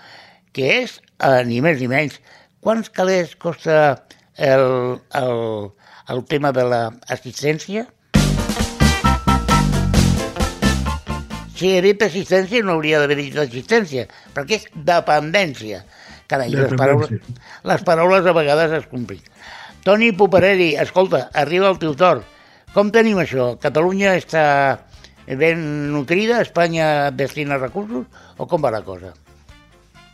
[0.56, 2.22] que és, eh, ni més ni menys,
[2.64, 4.06] quants calés costa
[4.38, 5.44] el, el,
[6.10, 7.86] el tema de l'assistència?
[11.56, 15.86] Si he dit assistència no hauria d'haver dit assistència, perquè és dependència.
[16.28, 17.12] Carai, les paraules,
[17.70, 19.32] les paraules a vegades es compliquen.
[19.86, 22.24] Toni Puparelli, escolta, arriba el teu torn.
[22.76, 23.54] Com tenim això?
[23.64, 24.42] Catalunya està
[25.40, 25.62] ben
[25.94, 28.04] nutrida, Espanya destina recursos,
[28.36, 29.14] o com va la cosa?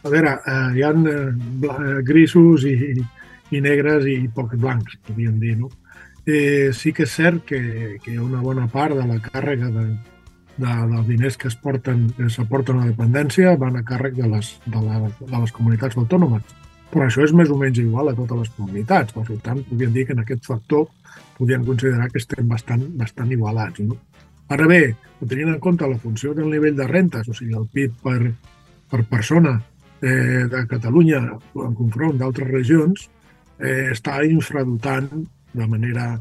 [0.05, 2.75] A veure, eh, hi ha eh, grisos i,
[3.49, 5.71] i negres i pocs blancs, podríem dir, no?
[6.21, 9.87] Eh, sí que és cert que, que una bona part de la càrrega de,
[10.61, 14.53] de, dels diners que es porten, s'aporten a la dependència van a càrrec de les,
[14.67, 16.60] de, la, de les comunitats autònomes
[16.91, 19.15] però això és més o menys igual a totes les comunitats.
[19.15, 20.87] Per tant, podríem dir que en aquest factor
[21.37, 23.79] podríem considerar que estem bastant, bastant igualats.
[23.87, 23.97] No?
[24.51, 24.81] Ara bé,
[25.27, 28.19] tenint en compte la funció del nivell de rentes, o sigui, el PIB per,
[28.91, 29.55] per persona
[30.01, 33.07] eh, de Catalunya en confront d'altres regions,
[33.59, 35.07] eh, està infradotant
[35.53, 36.11] de manera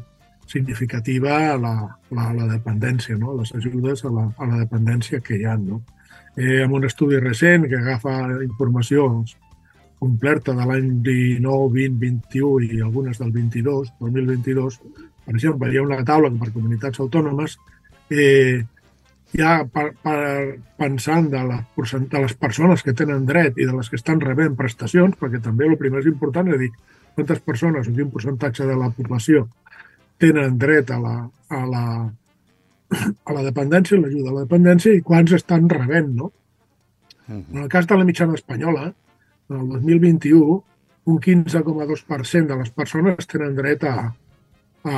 [0.51, 1.75] significativa la,
[2.11, 3.35] la, la dependència, no?
[3.39, 5.57] les ajudes a la, a la dependència que hi ha.
[5.59, 5.81] No?
[6.35, 9.07] Eh, amb un estudi recent que agafa informació
[10.01, 14.79] completa de l'any 19, 20, 21 i algunes del 22, 2022,
[15.25, 17.57] per exemple, hi ha una taula per comunitats autònomes
[18.09, 18.63] eh,
[19.37, 20.21] ja per, per,
[20.81, 21.59] pensant de, la,
[22.15, 25.69] de les persones que tenen dret i de les que estan rebent prestacions, perquè també
[25.69, 26.71] el primer és important és dir
[27.13, 29.45] quantes persones o quin percentatge de la població
[30.21, 31.15] tenen dret a la,
[31.49, 31.85] a la,
[33.29, 36.31] a la dependència, l'ajuda a la dependència i quants estan rebent, no?
[37.31, 38.89] En el cas de la mitjana espanyola,
[39.57, 40.63] el 2021
[41.05, 43.95] un 15,2% de les persones tenen dret a,
[44.83, 44.97] a,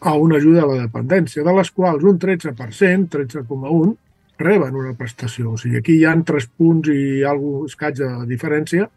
[0.00, 3.96] a una ajuda a la dependència, de les quals un 13%, 13,1%,
[4.42, 5.52] reben una prestació.
[5.52, 8.88] O sigui, aquí hi ha tres punts i algun escaig de diferència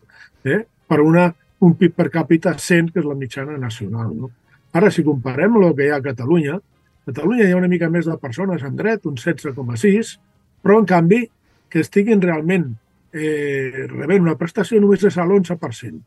[0.44, 1.28] eh, per una,
[1.62, 4.16] un PIB per càpita 100, que és la mitjana nacional.
[4.16, 4.32] No?
[4.76, 7.92] Ara, si comparem el que hi ha a Catalunya, a Catalunya hi ha una mica
[7.92, 10.16] més de persones amb dret, un 16,6,
[10.64, 11.22] però, en canvi,
[11.70, 12.72] que estiguin realment
[13.16, 16.02] eh, rebent una prestació només és a l'11%,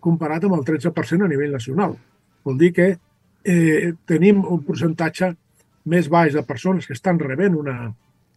[0.00, 1.96] comparat amb el 13% a nivell nacional.
[2.44, 2.88] Vol dir que
[3.44, 5.34] eh, tenim un percentatge
[5.88, 7.76] més baix de persones que estan rebent una,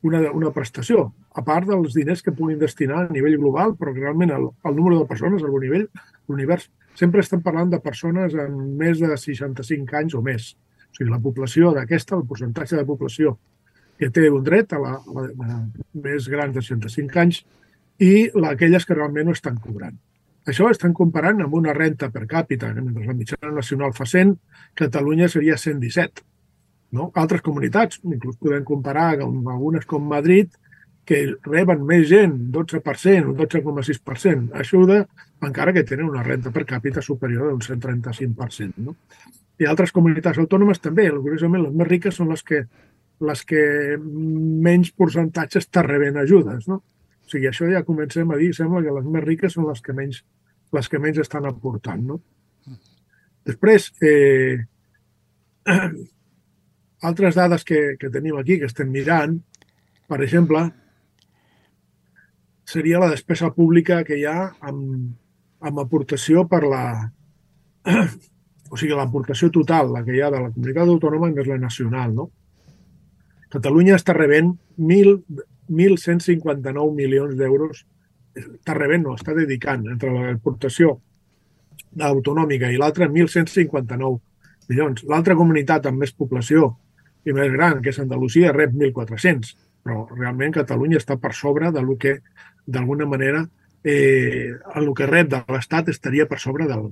[0.07, 4.33] una, una prestació, a part dels diners que puguin destinar a nivell global, però realment
[4.35, 5.87] el, el número de persones al nivell,
[6.27, 6.67] l'univers,
[6.99, 10.51] sempre estem parlant de persones amb més de 65 anys o més.
[10.91, 13.37] O sigui, la població d'aquesta, el percentatge de població
[14.01, 15.59] que té un dret a la, a la, a la
[16.03, 17.43] més gran de 65 anys,
[18.01, 18.13] i
[18.49, 19.99] aquelles que realment no estan cobrant.
[20.49, 24.33] Això estan comparant amb una renta per càpita, que mentre la mitjana nacional fa 100,
[24.81, 26.23] Catalunya seria 117.
[26.97, 27.11] No?
[27.21, 30.49] Altres comunitats, inclús podem comparar amb algunes com Madrid,
[31.05, 35.01] que reben més gent, 12%, un 12,6%, ajuda,
[35.45, 38.85] encara que tenen una renta per càpita superior d'un 135%.
[38.85, 38.95] No?
[39.61, 42.63] I altres comunitats autònomes també, curiosament, les més riques són les que,
[43.29, 43.63] les que
[44.01, 46.65] menys percentatge està rebent ajudes.
[46.69, 46.81] No?
[47.31, 50.23] Sigui, això ja comencem a dir, sembla que les més riques són les que menys,
[50.75, 52.03] les que menys estan aportant.
[52.09, 52.19] No?
[53.47, 54.59] Després, eh,
[57.09, 59.37] altres dades que, que tenim aquí, que estem mirant,
[60.11, 60.65] per exemple,
[62.67, 65.07] seria la despesa pública que hi ha amb,
[65.61, 66.83] amb aportació per la...
[68.71, 72.13] o sigui, l'aportació total, la que hi ha de la comunitat autònoma més la nacional,
[72.19, 72.29] no?
[73.51, 74.53] Catalunya està rebent
[75.71, 77.85] 1.159 milions d'euros
[78.35, 80.97] està rebent, no, està dedicant entre l'aportació
[81.99, 84.19] autonòmica i l'altra 1.159
[84.69, 85.03] milions.
[85.09, 86.75] L'altra comunitat amb més població
[87.27, 91.83] i més gran, que és Andalusia, rep 1.400, però realment Catalunya està per sobre de
[91.83, 92.19] lo que,
[92.65, 93.43] d'alguna manera,
[93.83, 96.91] eh, el que rep de l'Estat estaria per sobre del,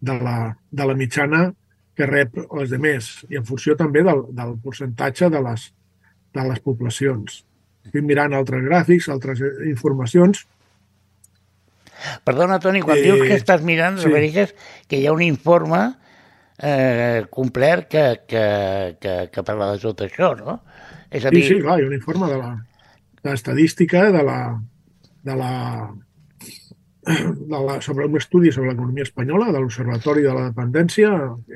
[0.00, 1.50] de, la, de la mitjana
[1.96, 5.68] que rep els demés i en funció també del, del percentatge de les,
[6.34, 7.42] de les poblacions.
[7.86, 10.44] Estic mirant altres gràfics, altres eh, informacions.
[12.24, 14.08] Perdona, Toni, quan eh, dius que estàs mirant, sí.
[14.08, 14.54] refereixes
[14.88, 15.82] que hi ha un informe
[16.60, 18.44] eh, complet que, que,
[19.00, 20.60] que, que parla de tot això, no?
[21.10, 21.44] És a dir...
[21.46, 22.52] Sí, sí, clar, hi ha un informe de la,
[23.22, 24.38] de l'estadística de la,
[25.26, 25.54] de la,
[27.08, 31.10] de la, sobre un estudi sobre l'economia espanyola, de l'Observatori de la Dependència,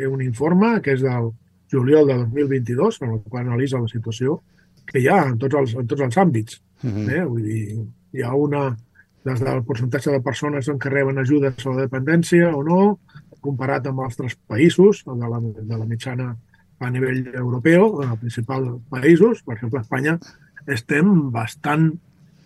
[0.09, 1.31] un informe que és del
[1.73, 4.41] juliol de 2022, en el qual analitza la situació
[4.87, 6.61] que hi ha en tots els, en tots els àmbits.
[6.83, 6.91] Mhm.
[6.97, 7.13] -huh.
[7.17, 7.25] eh?
[7.25, 8.77] Vull dir, hi ha una,
[9.25, 12.99] des del percentatge de persones que reben ajudes a la dependència o no,
[13.41, 16.35] comparat amb altres països, de la, de la mitjana
[16.81, 20.19] a nivell europeu, els principals països, per exemple, a Espanya,
[20.67, 21.91] estem bastant,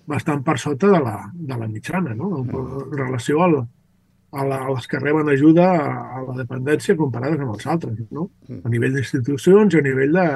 [0.07, 2.43] bastant per sota de la, de la mitjana, no?
[2.43, 3.59] en relació al,
[4.32, 7.99] a, la, a les que reben ajuda a, a la dependència comparades amb els altres,
[8.11, 8.28] no?
[8.49, 8.62] Mm.
[8.64, 10.28] a nivell d'institucions i a nivell de,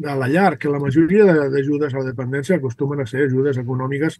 [0.00, 4.16] de la llar, que la majoria d'ajudes a la dependència acostumen a ser ajudes econòmiques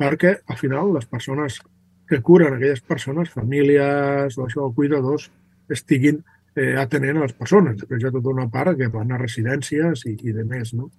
[0.00, 1.60] perquè, al final, les persones
[2.10, 5.28] que curen aquelles persones, famílies o això, cuidadors,
[5.70, 6.18] estiguin
[6.56, 7.78] eh, atenent a les persones.
[7.78, 10.90] Després hi ha tota una part que van a residències i, i de més, no?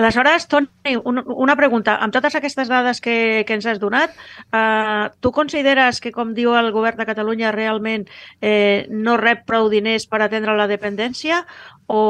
[0.00, 1.98] Aleshores, Toni, una pregunta.
[2.00, 4.14] Amb totes aquestes dades que, que ens has donat,
[4.48, 8.06] eh, tu consideres que, com diu el govern de Catalunya, realment
[8.40, 11.42] eh, no rep prou diners per atendre la dependència
[11.84, 12.00] o,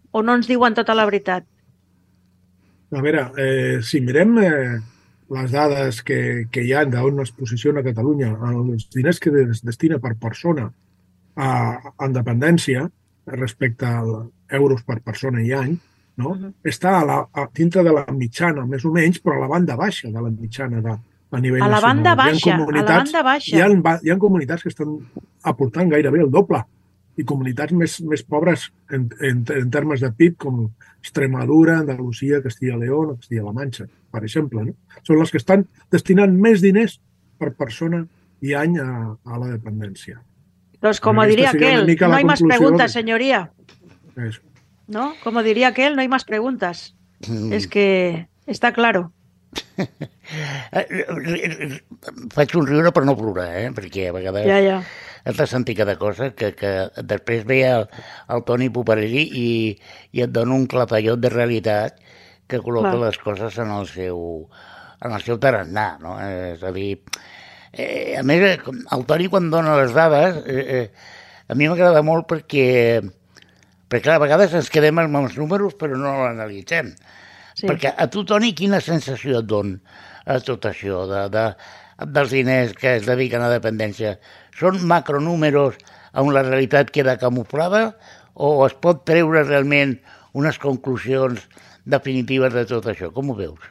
[0.00, 1.44] o no ens diuen tota la veritat?
[2.96, 4.80] A veure, eh, si mirem eh,
[5.36, 10.00] les dades que, que hi ha d'on es posiciona Catalunya, els diners que es destina
[10.00, 10.70] per persona
[11.36, 11.52] a,
[11.92, 12.88] a dependència
[13.36, 14.00] respecte a
[14.56, 15.76] euros per persona i any,
[16.22, 16.52] no?
[16.64, 19.76] Està a la, a, dintre de la mitjana, més o menys, però a la banda
[19.76, 20.96] baixa de la mitjana de,
[21.32, 22.22] a nivell A la banda nacional.
[22.26, 23.56] baixa, Hi ha a la banda baixa.
[23.56, 24.96] Hi ha, hi ha comunitats que estan
[25.42, 26.62] aportant gairebé el doble
[27.16, 30.62] i comunitats més, més pobres en, en, en termes de PIB com
[31.02, 34.62] Extremadura, Andalusia, Castilla León o Castilla-La Manxa, per exemple.
[34.64, 34.72] No?
[35.02, 36.98] Són les que estan destinant més diners
[37.38, 38.04] per persona
[38.40, 40.20] i any a, a la dependència.
[40.82, 43.42] Doncs como Aquesta diría sería una aquel, mica no conclusión preguntas, de- señoría.
[44.16, 44.40] Eso.
[44.92, 45.14] ¿No?
[45.24, 46.94] Como diría aquel, no hay más preguntas.
[47.50, 49.12] Es que está claro.
[50.72, 51.80] Eh,
[52.32, 53.70] Faig un riure per no plorar, eh?
[53.76, 54.76] perquè a vegades Ja, ja.
[55.28, 56.70] has de sentir cada cosa, que, que
[57.04, 57.84] després ve el,
[58.32, 59.48] el Toni Poparelli i,
[60.16, 61.98] i et dona un clatallot de realitat
[62.48, 63.02] que col·loca Clar.
[63.10, 64.22] les coses en el seu,
[65.04, 66.16] en el seu tarannà, no?
[66.22, 67.02] Eh, És a dir,
[67.74, 72.00] eh, a més, eh, el Toni quan dona les dades, eh, eh, a mi m'agrada
[72.06, 73.02] molt perquè,
[73.92, 76.94] perquè clar, a vegades ens quedem amb els números però no l'analitzem.
[77.52, 77.66] Sí.
[77.68, 79.74] Perquè a tu, Toni, quina sensació et don
[80.24, 81.42] a tot això de, de,
[82.14, 84.16] dels diners que es dediquen a dependència?
[84.56, 85.76] Són macronúmeros
[86.16, 87.90] on la realitat queda camuflada
[88.32, 89.98] o es pot treure realment
[90.32, 91.44] unes conclusions
[91.84, 93.12] definitives de tot això?
[93.12, 93.68] Com ho veus?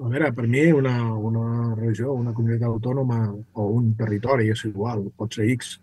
[0.00, 5.04] A veure, per mi una, una regió, una comunitat autònoma o un territori és igual,
[5.14, 5.76] pot ser X,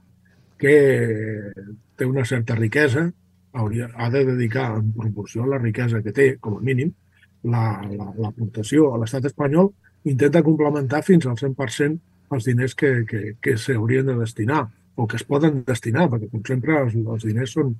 [0.58, 0.74] que
[1.96, 3.06] té una certa riquesa,
[3.58, 6.92] hauria, ha de dedicar en proporció a la riquesa que té, com a mínim,
[7.44, 9.72] la- la- l'aportació a l'estat espanyol
[10.06, 12.00] intenta complementar fins al 100%
[12.36, 16.42] els diners que, que, que s'haurien de destinar o que es poden destinar, perquè com
[16.48, 17.76] sempre els, els diners són,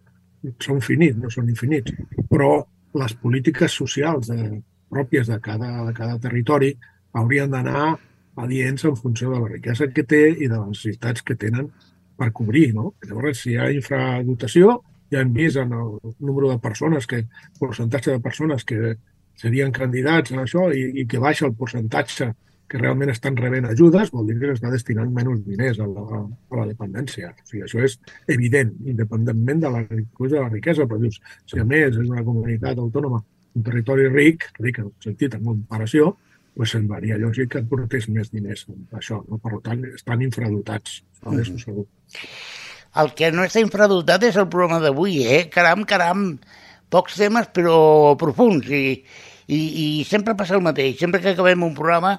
[0.62, 1.92] són finits, no són infinits.
[2.30, 2.52] Però
[2.98, 6.70] les polítiques socials de, pròpies de cada, de cada territori
[7.18, 7.98] haurien d'anar
[8.38, 11.72] adients en funció de la riquesa que té i de les necessitats que tenen
[12.18, 12.70] per cobrir.
[12.78, 12.94] No?
[13.10, 14.78] Llavors, si hi ha infradotació,
[15.12, 17.26] ja hem vist en el número de persones, que
[17.60, 18.98] percentatge de persones que
[19.38, 22.34] serien candidats a això i, i que baixa el percentatge
[22.68, 26.60] que realment estan rebent ajudes, vol dir que s'està destinant menys diners a la, a
[26.60, 27.32] la dependència.
[27.32, 27.96] O sigui, això és
[28.36, 32.82] evident, independentment de la, de la riquesa, però dius, si a més és una comunitat
[32.84, 33.22] autònoma,
[33.56, 36.12] un territori ric, ric en el sentit, en comparació,
[36.58, 39.22] doncs semblaria lògic que et portés més diners amb això.
[39.30, 39.40] No?
[39.40, 41.88] Per tant, estan infradotats, això és segur.
[42.96, 45.42] El que no està infradotat és el programa d'avui, eh?
[45.54, 46.28] Caram, caram,
[46.94, 49.04] pocs temes però profuns i,
[49.48, 50.98] i, i sempre passa el mateix.
[51.00, 52.16] Sempre que acabem un programa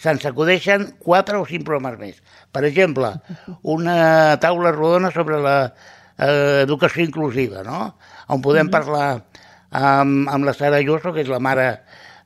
[0.00, 2.20] se'ns acudeixen quatre o cinc programes més.
[2.52, 3.14] Per exemple,
[3.62, 7.94] una taula rodona sobre la eh, educació inclusiva, no?
[8.30, 9.22] On podem parlar
[9.70, 11.72] amb, amb la Sara Lloso, que és la mare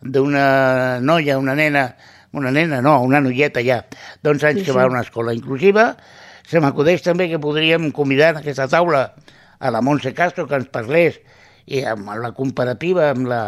[0.05, 1.89] d'una noia, una nena,
[2.37, 3.81] una nena, no, una noieta ja,
[4.23, 4.77] d'11 anys Sí, que sí.
[4.77, 5.95] va a una escola inclusiva.
[6.45, 9.07] Se m'acudeix també que podríem convidar en aquesta taula
[9.59, 11.21] a la Montse Castro que ens parlés
[11.67, 13.43] i amb la comparativa amb la,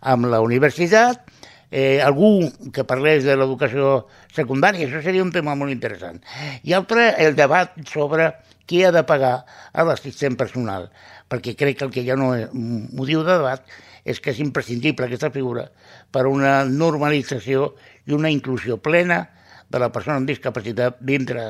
[0.00, 1.28] amb la universitat,
[1.70, 6.22] eh, algú que parlés de l'educació secundària, això seria un tema molt interessant.
[6.64, 8.32] I altre, el debat sobre
[8.68, 10.88] qui ha de pagar a l'assistent personal,
[11.28, 13.64] perquè crec que el que ja no és motiu de debat
[14.08, 15.66] és que és imprescindible aquesta figura
[16.12, 17.74] per a una normalització
[18.08, 19.26] i una inclusió plena
[19.68, 21.48] de la persona amb discapacitat dintre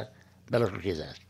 [0.50, 1.28] de la societat.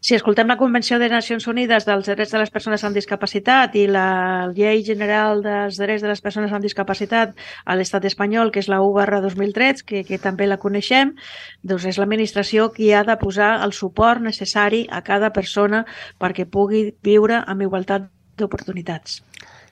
[0.00, 3.82] Si escoltem la Convenció de Nacions Unides dels Drets de les Persones amb Discapacitat i
[3.90, 7.34] la Llei General dels Drets de les Persones amb Discapacitat
[7.66, 11.16] a l'estat espanyol, que és la 1 barra 2003, que, que també la coneixem,
[11.66, 15.82] doncs és l'administració qui ha de posar el suport necessari a cada persona
[16.22, 18.06] perquè pugui viure amb igualtat
[18.38, 19.18] d'oportunitats.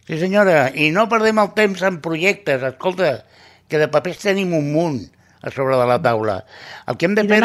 [0.04, 2.66] Sí, senyora, i no perdem el temps en projectes.
[2.66, 3.20] Escolta,
[3.70, 5.04] que de papers tenim un munt
[5.46, 6.40] a sobre de la taula.
[6.90, 7.38] El que hem de I fer...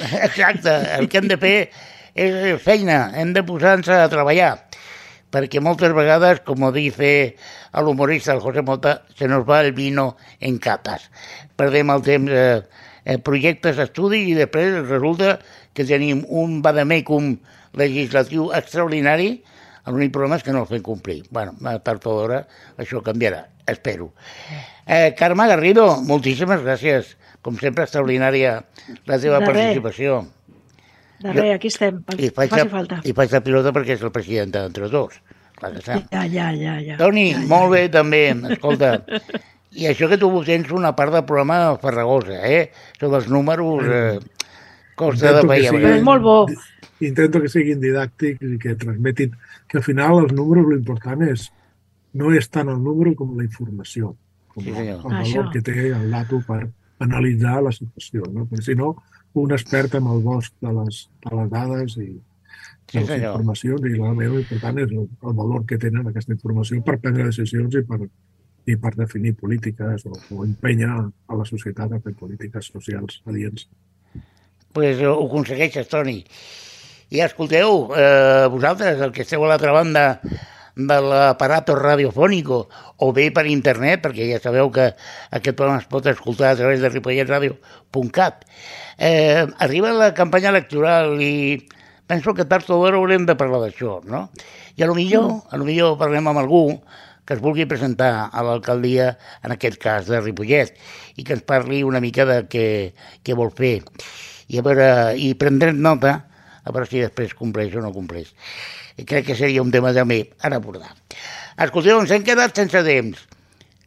[0.28, 1.56] Exacte, el que hem de fer
[2.16, 4.54] és feina, hem de posar-nos a treballar,
[5.34, 7.36] perquè moltes vegades, com dice
[7.76, 11.10] el humorista el José Mota, se nos va el vino en catas.
[11.60, 12.62] Perdem el temps eh,
[13.04, 15.36] eh, projectes d'estudi i després resulta
[15.76, 17.34] que tenim un vademecum
[17.76, 19.34] legislatiu extraordinari,
[19.86, 21.22] l'únic problema és que no el fem complir.
[21.30, 21.52] bueno,
[21.84, 22.46] tard o d'hora
[22.80, 24.10] això canviarà, espero.
[24.86, 27.16] Eh, Carme Garrido, moltíssimes gràcies.
[27.42, 28.60] Com sempre, extraordinària
[29.06, 30.20] la teva De participació.
[31.22, 33.00] De res, aquí estem, pel I que faig, faci la, falta.
[33.04, 35.18] I faig la pilota perquè és el president d'entre tots.
[35.56, 35.98] Clar que sí.
[36.12, 36.96] Ja, ja, ja, ja.
[37.00, 37.46] Toni, ja, ja.
[37.48, 38.22] molt bé també,
[38.52, 38.90] escolta.
[39.76, 42.70] I això que tu tens una part del programa farragosa, eh?
[42.94, 44.18] Això dels números eh,
[44.96, 45.66] costa de Intento que pair.
[45.66, 46.36] a sigui- és molt bo.
[47.00, 49.34] Intento que siguin didàctics i que transmetin
[49.68, 51.50] que al final els números l'important és
[52.16, 54.14] no és tant el número com la informació,
[54.56, 55.44] com Sí, el, valor Això.
[55.52, 56.62] que té el dato per
[57.04, 58.24] analitzar la situació.
[58.32, 58.46] No?
[58.48, 58.94] Perquè si no,
[59.36, 62.08] un expert amb el bosc de les, de les dades i
[62.86, 63.32] Sí, de les senyor.
[63.34, 67.74] informacions i realment l'important és el, el valor que tenen aquesta informació per prendre decisions
[67.74, 67.98] i per,
[68.70, 73.66] i per definir polítiques o, o empènyer a la societat a fer polítiques socials adients.
[74.72, 76.24] pues, ho aconsegueixes, Toni.
[77.10, 80.20] I escolteu, eh, vosaltres, el que esteu a l'altra banda
[80.76, 82.58] de l'aparato radiofònico
[83.00, 84.90] o bé per internet, perquè ja sabeu que
[85.32, 88.44] aquest programa es pot escoltar a través de ripolletradio.cat.
[88.98, 91.64] Eh, arriba la campanya electoral i
[92.06, 94.28] penso que tard o d'hora haurem de parlar d'això, no?
[94.76, 96.62] I a lo millor, a lo millor parlem amb algú
[97.26, 100.76] que es vulgui presentar a l'alcaldia, en aquest cas de Ripollet,
[101.18, 102.68] i que ens parli una mica de què,
[103.26, 103.80] què vol fer.
[104.46, 104.86] I, a veure,
[105.18, 106.20] i prendrem nota
[106.62, 108.30] a veure si després compleix o no compleix.
[108.96, 110.94] I crec que seria un tema també a abordar.
[111.66, 113.22] Escolteu, ens hem quedat sense temps.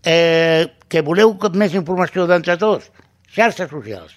[0.05, 2.89] Eh, que voleu més informació d'entre tots?
[3.33, 4.15] Xarxes socials.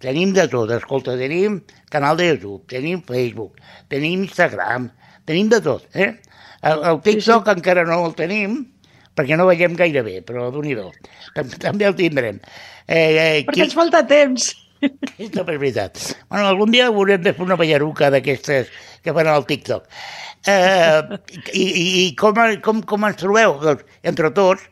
[0.00, 1.60] Tenim de tot, escolta, tenim
[1.92, 3.58] canal de YouTube, tenim Facebook,
[3.92, 4.88] tenim Instagram,
[5.28, 6.14] tenim de tot, eh?
[6.62, 7.56] El, el TikTok sí, sí.
[7.58, 8.62] encara no el tenim,
[9.16, 10.76] perquè no veiem gaire bé, però d'un i
[11.60, 12.40] També, el tindrem.
[12.86, 13.66] Eh, eh, perquè qui...
[13.68, 14.50] ens falta temps.
[15.20, 15.98] És veritat.
[16.28, 18.70] Bueno, algun dia haurem de fer una ballaruca d'aquestes
[19.04, 19.88] que fan al TikTok.
[20.48, 21.18] Eh,
[21.52, 23.58] i, I com, com, com ens trobeu?
[23.60, 24.64] Doncs, entre tots,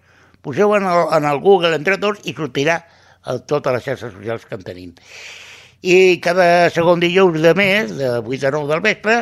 [0.44, 2.80] poseu en el, en el Google entre tots i sortirà
[3.28, 4.96] a totes les xarxes socials que en tenim.
[5.84, 9.18] I cada segon dijous de mes, de 8 a 9 del vespre,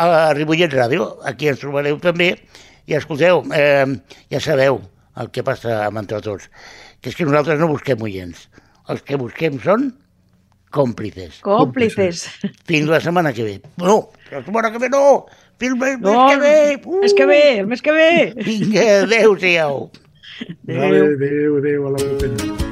[0.00, 2.32] a Ripollet Ràdio, aquí ens trobareu també,
[2.90, 3.86] i escolteu, eh,
[4.32, 4.80] ja sabeu
[5.20, 6.48] el que passa amb entre tots,
[7.00, 8.48] que és que nosaltres no busquem oients,
[8.90, 9.92] els que busquem són
[10.74, 11.38] còmplices.
[11.46, 12.26] Còmplices.
[12.68, 13.56] Fins la setmana que ve.
[13.78, 15.26] No, la setmana que ve no!
[15.58, 16.80] Fins el mes no, que ve!
[16.84, 16.96] Uh!
[16.96, 18.34] El mes que ve, el mes que ve!
[18.42, 19.90] Vinga, adéu-siau.
[20.66, 21.14] Adéu.
[21.14, 22.63] Adéu, adéu, a la propera.